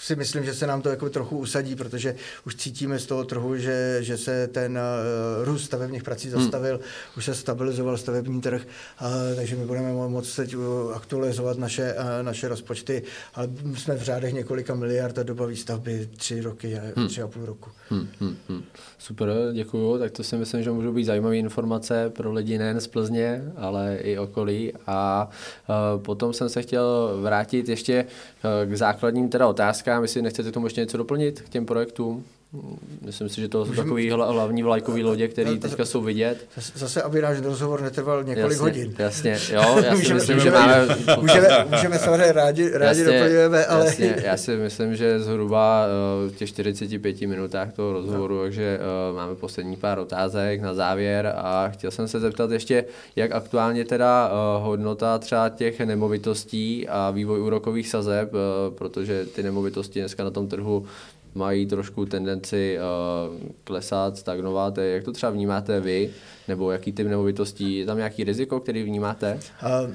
[0.09, 2.15] si myslím, že se nám to jako trochu usadí, protože
[2.47, 6.43] už cítíme z toho trhu, že, že se ten uh, růst stavebních prací hmm.
[6.43, 6.85] zastavil, hmm.
[7.17, 10.55] už se stabilizoval stavební trh, uh, takže my budeme moct teď
[10.95, 13.03] aktualizovat naše, uh, naše rozpočty,
[13.35, 17.09] ale jsme v řádech několika miliard a doba výstavby tři roky, hmm.
[17.09, 17.71] tři a půl roku.
[17.91, 18.63] Hmm, hmm, hmm.
[18.99, 19.99] Super, děkuju.
[19.99, 23.97] Tak to si myslím, že můžou být zajímavé informace pro lidi nejen z Plzně, ale
[23.97, 24.73] i okolí.
[24.87, 25.29] A
[25.97, 28.05] potom jsem se chtěl vrátit ještě
[28.67, 32.25] k základním teda otázkám, jestli nechcete tomu ještě něco doplnit k těm projektům.
[33.03, 33.85] Myslím si, že to jsou Můžeme...
[33.85, 36.49] takový hlavní vlajkový lodě, které teďka jsou vidět.
[36.75, 38.95] Zase, aby náš rozhovor netrval několik jasně, hodin.
[38.99, 40.87] Jasně, jo, já si můžeme, myslím, můžeme, že máme...
[41.21, 43.85] Můžeme, můžeme samozřejmě rádi, rádi jasně, doplňujeme, ale...
[43.85, 45.87] Jasně, já si myslím, že zhruba
[46.25, 48.43] uh, v těch 45 minutách toho rozhovoru, no.
[48.43, 48.79] takže
[49.11, 52.85] uh, máme poslední pár otázek na závěr a chtěl jsem se zeptat ještě,
[53.17, 58.39] jak aktuálně teda uh, hodnota třeba těch nemovitostí a vývoj úrokových sazeb, uh,
[58.75, 60.87] protože ty nemovitosti dneska na tom trhu
[61.39, 64.79] mají trošku tendenci uh, klesat, stagnovat.
[64.79, 66.11] Jak to třeba vnímáte vy?
[66.49, 67.79] Nebo jaký typ nemovitostí?
[67.79, 69.39] Je tam nějaký riziko, který vnímáte?
[69.63, 69.95] Uh,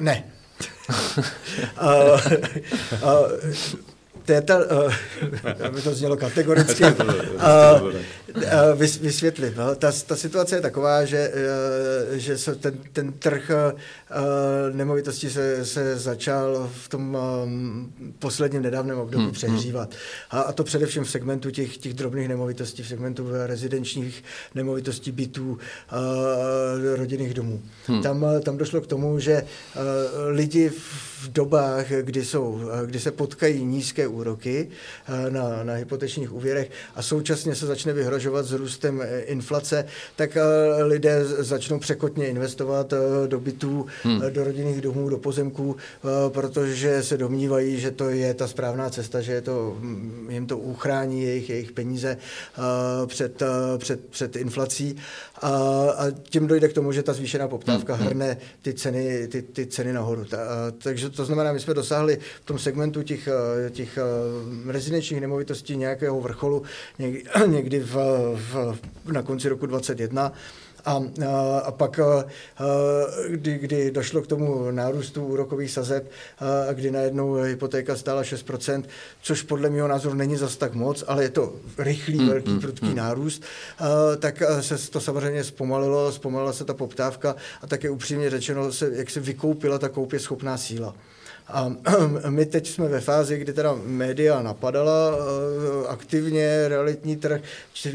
[0.00, 0.24] ne.
[1.82, 2.20] uh,
[3.02, 3.90] uh,
[4.30, 4.92] to je ta, uh,
[5.66, 6.90] aby to znělo kategoricky, uh,
[7.86, 7.92] uh,
[9.00, 9.56] vysvětlit.
[9.56, 9.74] No.
[9.74, 11.32] Ta, ta situace je taková, že,
[12.10, 18.62] uh, že se ten, ten trh uh, nemovitostí se, se začal v tom um, posledním
[18.62, 19.94] nedávném období hmm, přehřívat.
[20.30, 24.24] A, a to především v segmentu těch, těch drobných nemovitostí, v segmentu rezidenčních
[24.54, 25.58] nemovitostí, bytů, uh,
[26.96, 27.62] rodinných domů.
[27.86, 28.02] Hmm.
[28.02, 29.82] Tam, tam došlo k tomu, že uh,
[30.28, 34.68] lidi v dobách, kdy, jsou, kdy se potkají nízké úroky
[35.08, 39.84] eh, na, na hypotečních úvěrech a současně se začne vyhrožovat s růstem eh, inflace,
[40.16, 42.94] tak eh, lidé začnou překotně investovat
[43.26, 44.22] do bytů, hmm.
[44.30, 45.76] do rodinných domů, do pozemků,
[46.28, 50.58] protože se domnívají, že to je ta správná cesta, že je to, hm, jim to
[50.58, 52.16] uchrání jejich, jejich peníze
[53.06, 53.42] před,
[53.78, 54.96] před, před inflací
[55.42, 55.48] a,
[55.96, 58.06] a tím dojde k tomu, že ta zvýšená poptávka hmm.
[58.06, 60.24] hrne ty ceny, ty, ty ceny nahoru.
[60.24, 60.38] Ta,
[60.82, 63.28] takže to znamená, my jsme dosáhli v tom segmentu těch,
[63.70, 66.62] těch Eh, rezidenčních nemovitostí nějakého vrcholu
[66.98, 67.94] někdy, někdy v,
[68.34, 68.78] v,
[69.12, 70.32] na konci roku 2021.
[70.84, 71.02] A,
[71.64, 72.00] a pak,
[73.28, 76.10] kdy, kdy došlo k tomu nárůstu úrokových sazeb,
[76.68, 78.84] a kdy najednou hypotéka stála 6%,
[79.22, 82.60] což podle mého názoru není zas tak moc, ale je to rychlý, hmm, velký, hmm,
[82.60, 82.96] prudký hmm.
[82.96, 83.42] nárůst,
[84.18, 89.10] tak se to samozřejmě zpomalilo, zpomalila se ta poptávka a také upřímně řečeno, se, jak
[89.10, 90.94] se vykoupila ta koupě schopná síla.
[91.52, 91.72] A
[92.28, 97.40] my teď jsme ve fázi, kdy teda média napadala eh, aktivně realitní trh,
[97.86, 97.92] eh,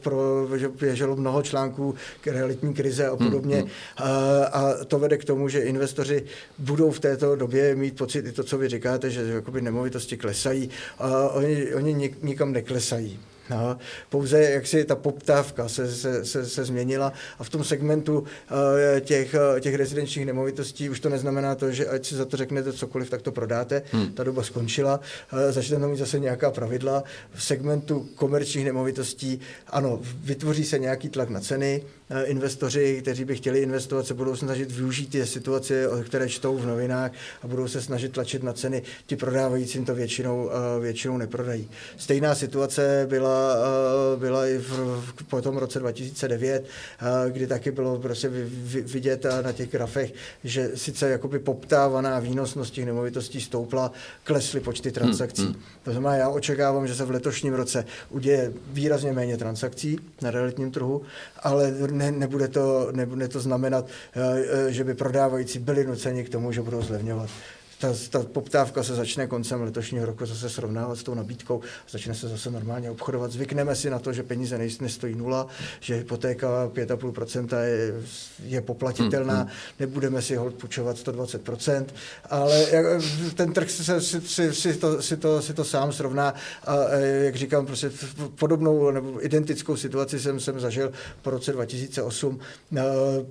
[0.00, 3.56] pro, že běželo mnoho článků k realitní krize a podobně.
[3.56, 3.72] Hmm, hmm.
[3.96, 6.24] A, a to vede k tomu, že investoři
[6.58, 10.70] budou v této době mít pocit i to, co vy říkáte, že jakoby nemovitosti klesají.
[10.98, 13.20] A oni, oni nikam neklesají.
[13.50, 13.78] No,
[14.08, 18.26] pouze jak si ta poptávka se, se, se, se změnila a v tom segmentu uh,
[19.00, 22.72] těch, uh, těch rezidenčních nemovitostí už to neznamená to, že ať si za to řeknete
[22.72, 23.82] cokoliv, tak to prodáte.
[23.92, 24.12] Hmm.
[24.12, 25.00] Ta doba skončila,
[25.32, 27.04] uh, začnete mít zase nějaká pravidla.
[27.34, 31.82] V segmentu komerčních nemovitostí, ano, vytvoří se nějaký tlak na ceny,
[32.24, 37.12] investoři, kteří by chtěli investovat, se budou snažit využít ty situace, které čtou v novinách
[37.42, 38.82] a budou se snažit tlačit na ceny.
[39.06, 41.68] Ti prodávajícím to většinou, většinou neprodají.
[41.96, 43.33] Stejná situace byla,
[44.16, 46.64] byla i v, po tom roce 2009,
[47.28, 48.30] kdy taky bylo prostě
[48.64, 50.14] vidět na těch grafech,
[50.44, 53.92] že sice jakoby poptávaná výnosnost těch nemovitostí stoupla,
[54.24, 55.42] klesly počty hmm, transakcí.
[55.42, 55.62] Hmm, hmm.
[55.82, 60.70] To znamená, já očekávám, že se v letošním roce uděje výrazně méně transakcí na realitním
[60.70, 61.02] trhu,
[61.42, 66.28] ale ne, nebude, to, nebude to znamenat, eh, eh, že by prodávající byli nuceni k
[66.28, 67.30] tomu, že budou zlevňovat
[67.78, 71.60] ta, ta poptávka se začne koncem letošního roku zase srovnávat s tou nabídkou,
[71.90, 73.32] začne se zase normálně obchodovat.
[73.32, 75.46] Zvykneme si na to, že peníze nestojí nula,
[75.80, 77.94] že hypotéka 5,5% je,
[78.44, 79.52] je poplatitelná, hmm, hmm.
[79.80, 81.84] nebudeme si ho půjčovat 120%,
[82.30, 82.66] ale
[83.34, 86.34] ten trh se, si, si, si, to, si, to, si to sám srovná
[86.66, 87.90] a jak říkám, prostě
[88.38, 92.40] podobnou nebo identickou situaci jsem, jsem zažil po roce 2008.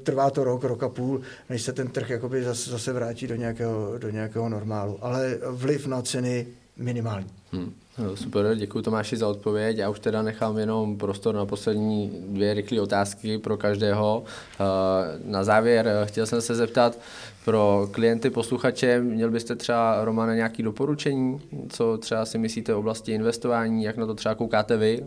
[0.03, 3.35] Trvá to rok, rok a půl, než se ten trh jakoby zase, zase vrátí do
[3.35, 7.27] nějakého, do nějakého nějakého normálu, ale vliv na ceny minimální.
[7.51, 7.73] Hmm.
[8.15, 9.77] Super, děkuji Tomáši za odpověď.
[9.77, 14.23] Já už teda nechám jenom prostor na poslední dvě rychlé otázky pro každého.
[14.25, 14.63] Eh,
[15.25, 16.97] na závěr eh, chtěl jsem se zeptat
[17.45, 23.11] pro klienty, posluchače, měl byste třeba, Romane, nějaké doporučení, co třeba si myslíte o oblasti
[23.11, 25.05] investování, jak na to třeba koukáte vy?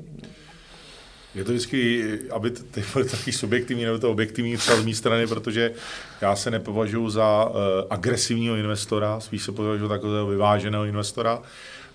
[1.37, 5.26] Je to vždycky, aby to bylo taky subjektivní nebo to objektivní třeba z mé strany,
[5.26, 5.72] protože
[6.20, 7.55] já se nepovažuji za uh,
[7.91, 11.43] agresivního investora, spíš se považuji takového vyváženého investora.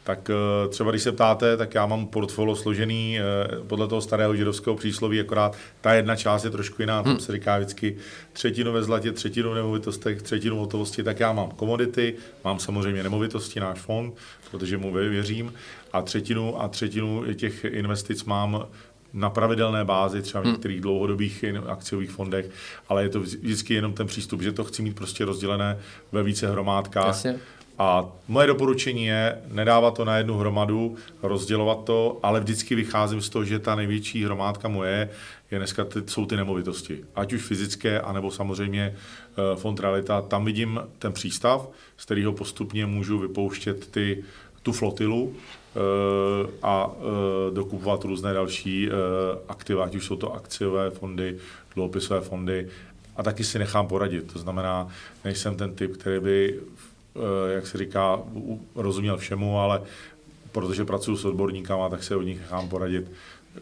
[0.03, 4.35] Tak uh, třeba když se ptáte, tak já mám portfolio složený uh, podle toho starého
[4.35, 7.19] židovského přísloví, akorát ta jedna část je trošku jiná, tam hmm.
[7.19, 7.97] se říká vždycky
[8.33, 13.59] třetinu ve zlatě, třetinu v nemovitostech, třetinu hotovosti, tak já mám komodity, mám samozřejmě nemovitosti,
[13.59, 14.13] náš fond,
[14.51, 15.53] protože mu věřím,
[15.93, 18.67] a třetinu a třetinu těch investic mám
[19.13, 20.53] na pravidelné bázi, třeba v hmm.
[20.53, 22.49] některých dlouhodobých akciových fondech,
[22.89, 25.77] ale je to vždycky jenom ten přístup, že to chci mít prostě rozdělené
[26.11, 27.07] ve více hromádkách.
[27.07, 27.39] Jasně.
[27.77, 33.29] A moje doporučení je nedávat to na jednu hromadu, rozdělovat to, ale vždycky vycházím z
[33.29, 35.09] toho, že ta největší hromádka moje
[35.51, 37.03] je dneska ty, jsou ty nemovitosti.
[37.15, 38.95] Ať už fyzické, anebo samozřejmě
[39.53, 40.21] uh, fond realita.
[40.21, 44.23] Tam vidím ten přístav, z kterého postupně můžu vypouštět ty,
[44.63, 45.33] tu flotilu,
[46.63, 48.91] a eh, dokupovat různé další eh,
[49.47, 51.37] aktiva, ať už jsou to akciové fondy,
[51.75, 52.67] dluhopisové fondy
[53.15, 54.33] a taky si nechám poradit.
[54.33, 54.87] To znamená,
[55.25, 56.59] nejsem ten typ, který by,
[57.53, 58.19] jak se říká,
[58.75, 59.81] rozuměl všemu, ale
[60.51, 63.11] protože pracuji s odborníkama, tak se od nich nechám poradit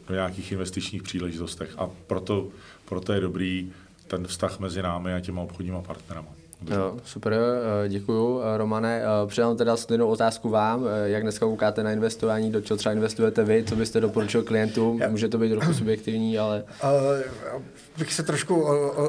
[0.08, 1.74] do nějakých investičních příležitostech.
[1.78, 2.48] A proto,
[2.86, 3.72] proto je dobrý
[4.08, 6.30] ten vztah mezi námi a těma obchodníma partnerama.
[6.68, 8.42] Jo, super, eh, děkuju.
[8.42, 10.86] Eh, Romane, eh, předám teda stejnou otázku vám.
[11.06, 15.02] Jak dneska koukáte na investování, do čeho třeba investujete vy, co byste doporučil klientům?
[15.10, 16.64] Může to být trochu subjektivní, ale...
[16.84, 17.62] Uh,
[17.98, 18.62] bych se trošku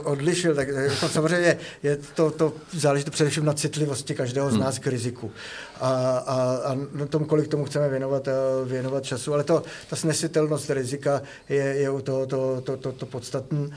[0.04, 4.62] odlišil, tak jako samozřejmě je to, to záleží to především na citlivosti každého z hmm.
[4.62, 5.32] nás k riziku
[5.80, 8.28] a, a, a na tom, kolik tomu chceme věnovat,
[8.64, 13.06] věnovat času, ale to, ta snesitelnost rizika je, je u toho to, to, to, to
[13.06, 13.68] podstatné.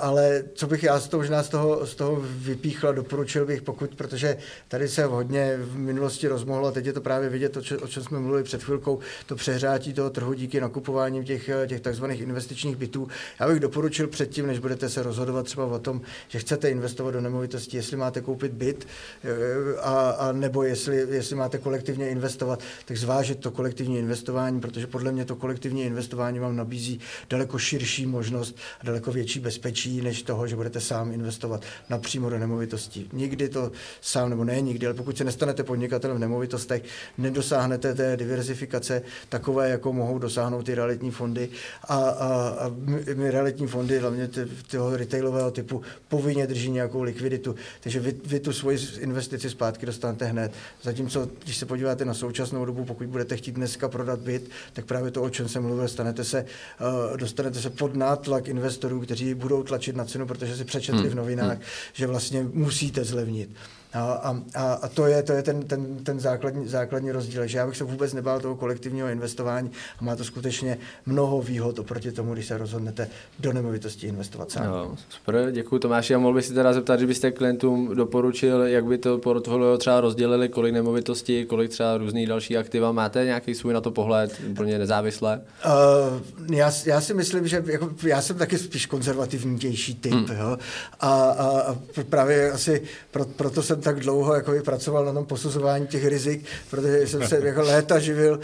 [0.00, 3.94] Ale co bych já z toho, možná z toho, z toho vypíchl doporučil bych, pokud,
[3.94, 4.36] protože
[4.68, 7.88] tady se hodně v minulosti rozmohlo a teď je to právě vidět, o, če, o
[7.88, 12.76] čem jsme mluvili před chvilkou, to přehrátí toho trhu díky nakupování těch, těch takzvaných investičních
[12.76, 13.08] bytů.
[13.40, 17.20] Já bych doporučil předtím, než budete se rozhodovat třeba o tom, že chcete investovat do
[17.20, 18.86] nemovitosti, jestli máte koupit byt
[19.24, 24.86] e, a, a nebo jestli, jestli máte kolektivně investovat, tak zvážit to kolektivní investování, protože
[24.86, 30.22] podle mě to kolektivní investování vám nabízí daleko širší možnost a daleko větší bezpečí, než
[30.22, 33.16] toho, že budete sám investovat napřímo do nemovitosti nemovitostí.
[33.16, 36.82] Nikdy to sám, nebo ne nikdy, ale pokud se nestanete podnikatelem v nemovitostech,
[37.18, 41.48] nedosáhnete té diverzifikace takové, jako mohou dosáhnout ty realitní fondy.
[41.88, 42.70] A, a, a
[43.14, 44.28] my realitní fondy, hlavně
[44.70, 47.54] toho retailového typu, povinně drží nějakou likviditu.
[47.80, 50.52] Takže vy, vy tu svoji investici zpátky dostanete hned.
[50.82, 55.10] Zatímco, když se podíváte na současnou dobu, pokud budete chtít dneska prodat byt, tak právě
[55.10, 56.44] to, o čem jsem mluvil, stanete se,
[56.80, 61.10] uh, dostanete se pod nátlak investorů, kteří budou tlačit na cenu, protože si přečetli hmm.
[61.10, 61.62] v novinách, hmm.
[61.92, 63.50] že vlastně musí musíte zlevnit.
[63.92, 67.46] A, a, a to je, to je ten, ten, ten základní, základní rozdíl.
[67.46, 71.78] Že já bych se vůbec nebál toho kolektivního investování a má to skutečně mnoho výhod
[71.78, 74.66] oproti tomu, když se rozhodnete do nemovitosti investovat sám.
[74.66, 76.14] No, super, děkuji Tomáši.
[76.14, 80.00] A mohl bych si teda zeptat, že byste klientům doporučil, jak by to portfolio třeba
[80.00, 82.92] rozdělili, kolik nemovitosti, kolik třeba různých dalších aktiva.
[82.92, 85.40] Máte nějaký svůj na to pohled, úplně nezávisle?
[85.66, 90.12] Uh, já, já si myslím, že jako, já jsem taky spíš konzervativnější typ.
[90.12, 90.26] Hmm.
[90.38, 90.58] Jo?
[91.00, 91.76] A, a, a
[92.08, 97.06] právě asi pro, proto jsem tak dlouho jako pracoval na tom posuzování těch rizik, protože
[97.06, 98.40] jsem se jako léta živil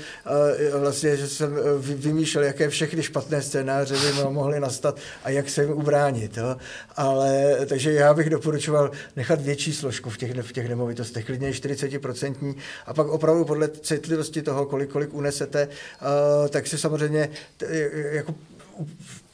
[0.80, 5.62] vlastně, že jsem e, vymýšlel, jaké všechny špatné scénáře by mohly nastat a jak se
[5.62, 6.36] jim ubránit.
[6.36, 6.56] Jo.
[6.96, 12.54] Ale takže já bych doporučoval nechat větší složku v těch, v těch nemovitostech, klidně 40%
[12.86, 15.68] a pak opravdu podle citlivosti toho, kolik, kolik unesete,
[16.50, 17.66] tak si samozřejmě t,
[18.12, 18.34] jako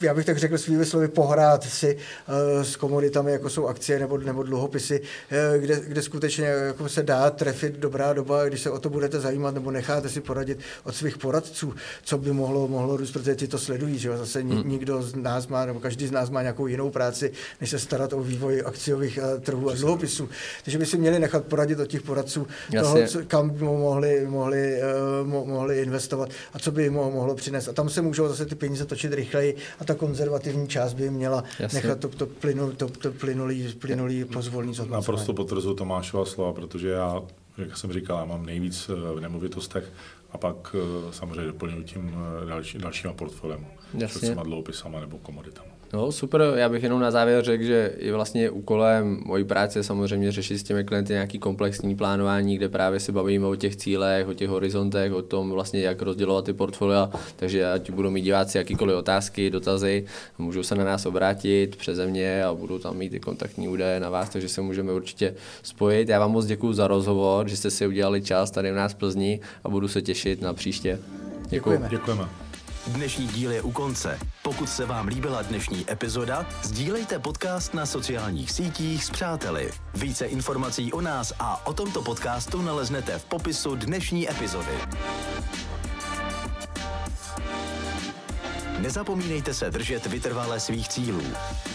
[0.03, 4.17] já bych tak řekl svými slovy, pohrát si uh, s komoditami, jako jsou akcie nebo,
[4.17, 8.79] nebo dluhopisy, uh, kde, kde skutečně jako se dá trefit dobrá doba, když se o
[8.79, 11.73] to budete zajímat nebo necháte si poradit od svých poradců,
[12.03, 14.17] co by mohlo, mohlo růst, protože ti to sledují, že jo?
[14.17, 14.69] zase hmm.
[14.69, 17.31] nikdo z nás má, nebo každý z nás má nějakou jinou práci,
[17.61, 20.29] než se starat o vývoj akciových uh, trhů a dluhopisů.
[20.63, 22.47] Takže by si měli nechat poradit od těch poradců
[22.79, 24.79] toho, co, kam by mohli, mohli,
[25.21, 27.67] uh, mo, mohli investovat a co by jim mohlo přinést.
[27.67, 31.43] A tam se můžou zase ty peníze točit rychleji a ta konzervativní část by měla
[31.59, 31.81] Jasně.
[31.81, 37.21] nechat to, to, plynul, to, to plynulý, plynulý pozvolný Naprosto potvrzuji Tomášova slova, protože já,
[37.57, 39.91] jak jsem říkal, já mám nejvíc eh, v nemovitostech
[40.31, 43.65] a pak eh, samozřejmě doplňuji tím eh, další, dalšíma portfoliem,
[44.07, 45.72] třeba dlouhopisama nebo komoditama.
[45.93, 50.31] No super, já bych jenom na závěr řekl, že je vlastně úkolem mojí práce samozřejmě
[50.31, 54.33] řešit s těmi klienty nějaký komplexní plánování, kde právě se bavíme o těch cílech, o
[54.33, 58.97] těch horizontech, o tom vlastně, jak rozdělovat ty portfolia, takže ať budou mít diváci jakýkoliv
[58.97, 60.05] otázky, dotazy,
[60.37, 64.09] můžou se na nás obrátit přeze mě a budou tam mít ty kontaktní údaje na
[64.09, 66.09] vás, takže se můžeme určitě spojit.
[66.09, 68.95] Já vám moc děkuji za rozhovor, že jste si udělali čas tady u nás v
[68.95, 70.99] Plzni a budu se těšit na příště.
[71.49, 71.49] Děkuji.
[71.49, 71.89] Děkujeme.
[71.89, 72.52] Děkujeme.
[72.87, 74.19] Dnešní díl je u konce.
[74.41, 79.71] Pokud se vám líbila dnešní epizoda, sdílejte podcast na sociálních sítích s přáteli.
[79.93, 84.77] Více informací o nás a o tomto podcastu naleznete v popisu dnešní epizody.
[88.79, 91.23] Nezapomínejte se držet vytrvale svých cílů.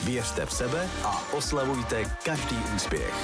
[0.05, 3.15] Věřte v sebe a oslavujte každý úspěch.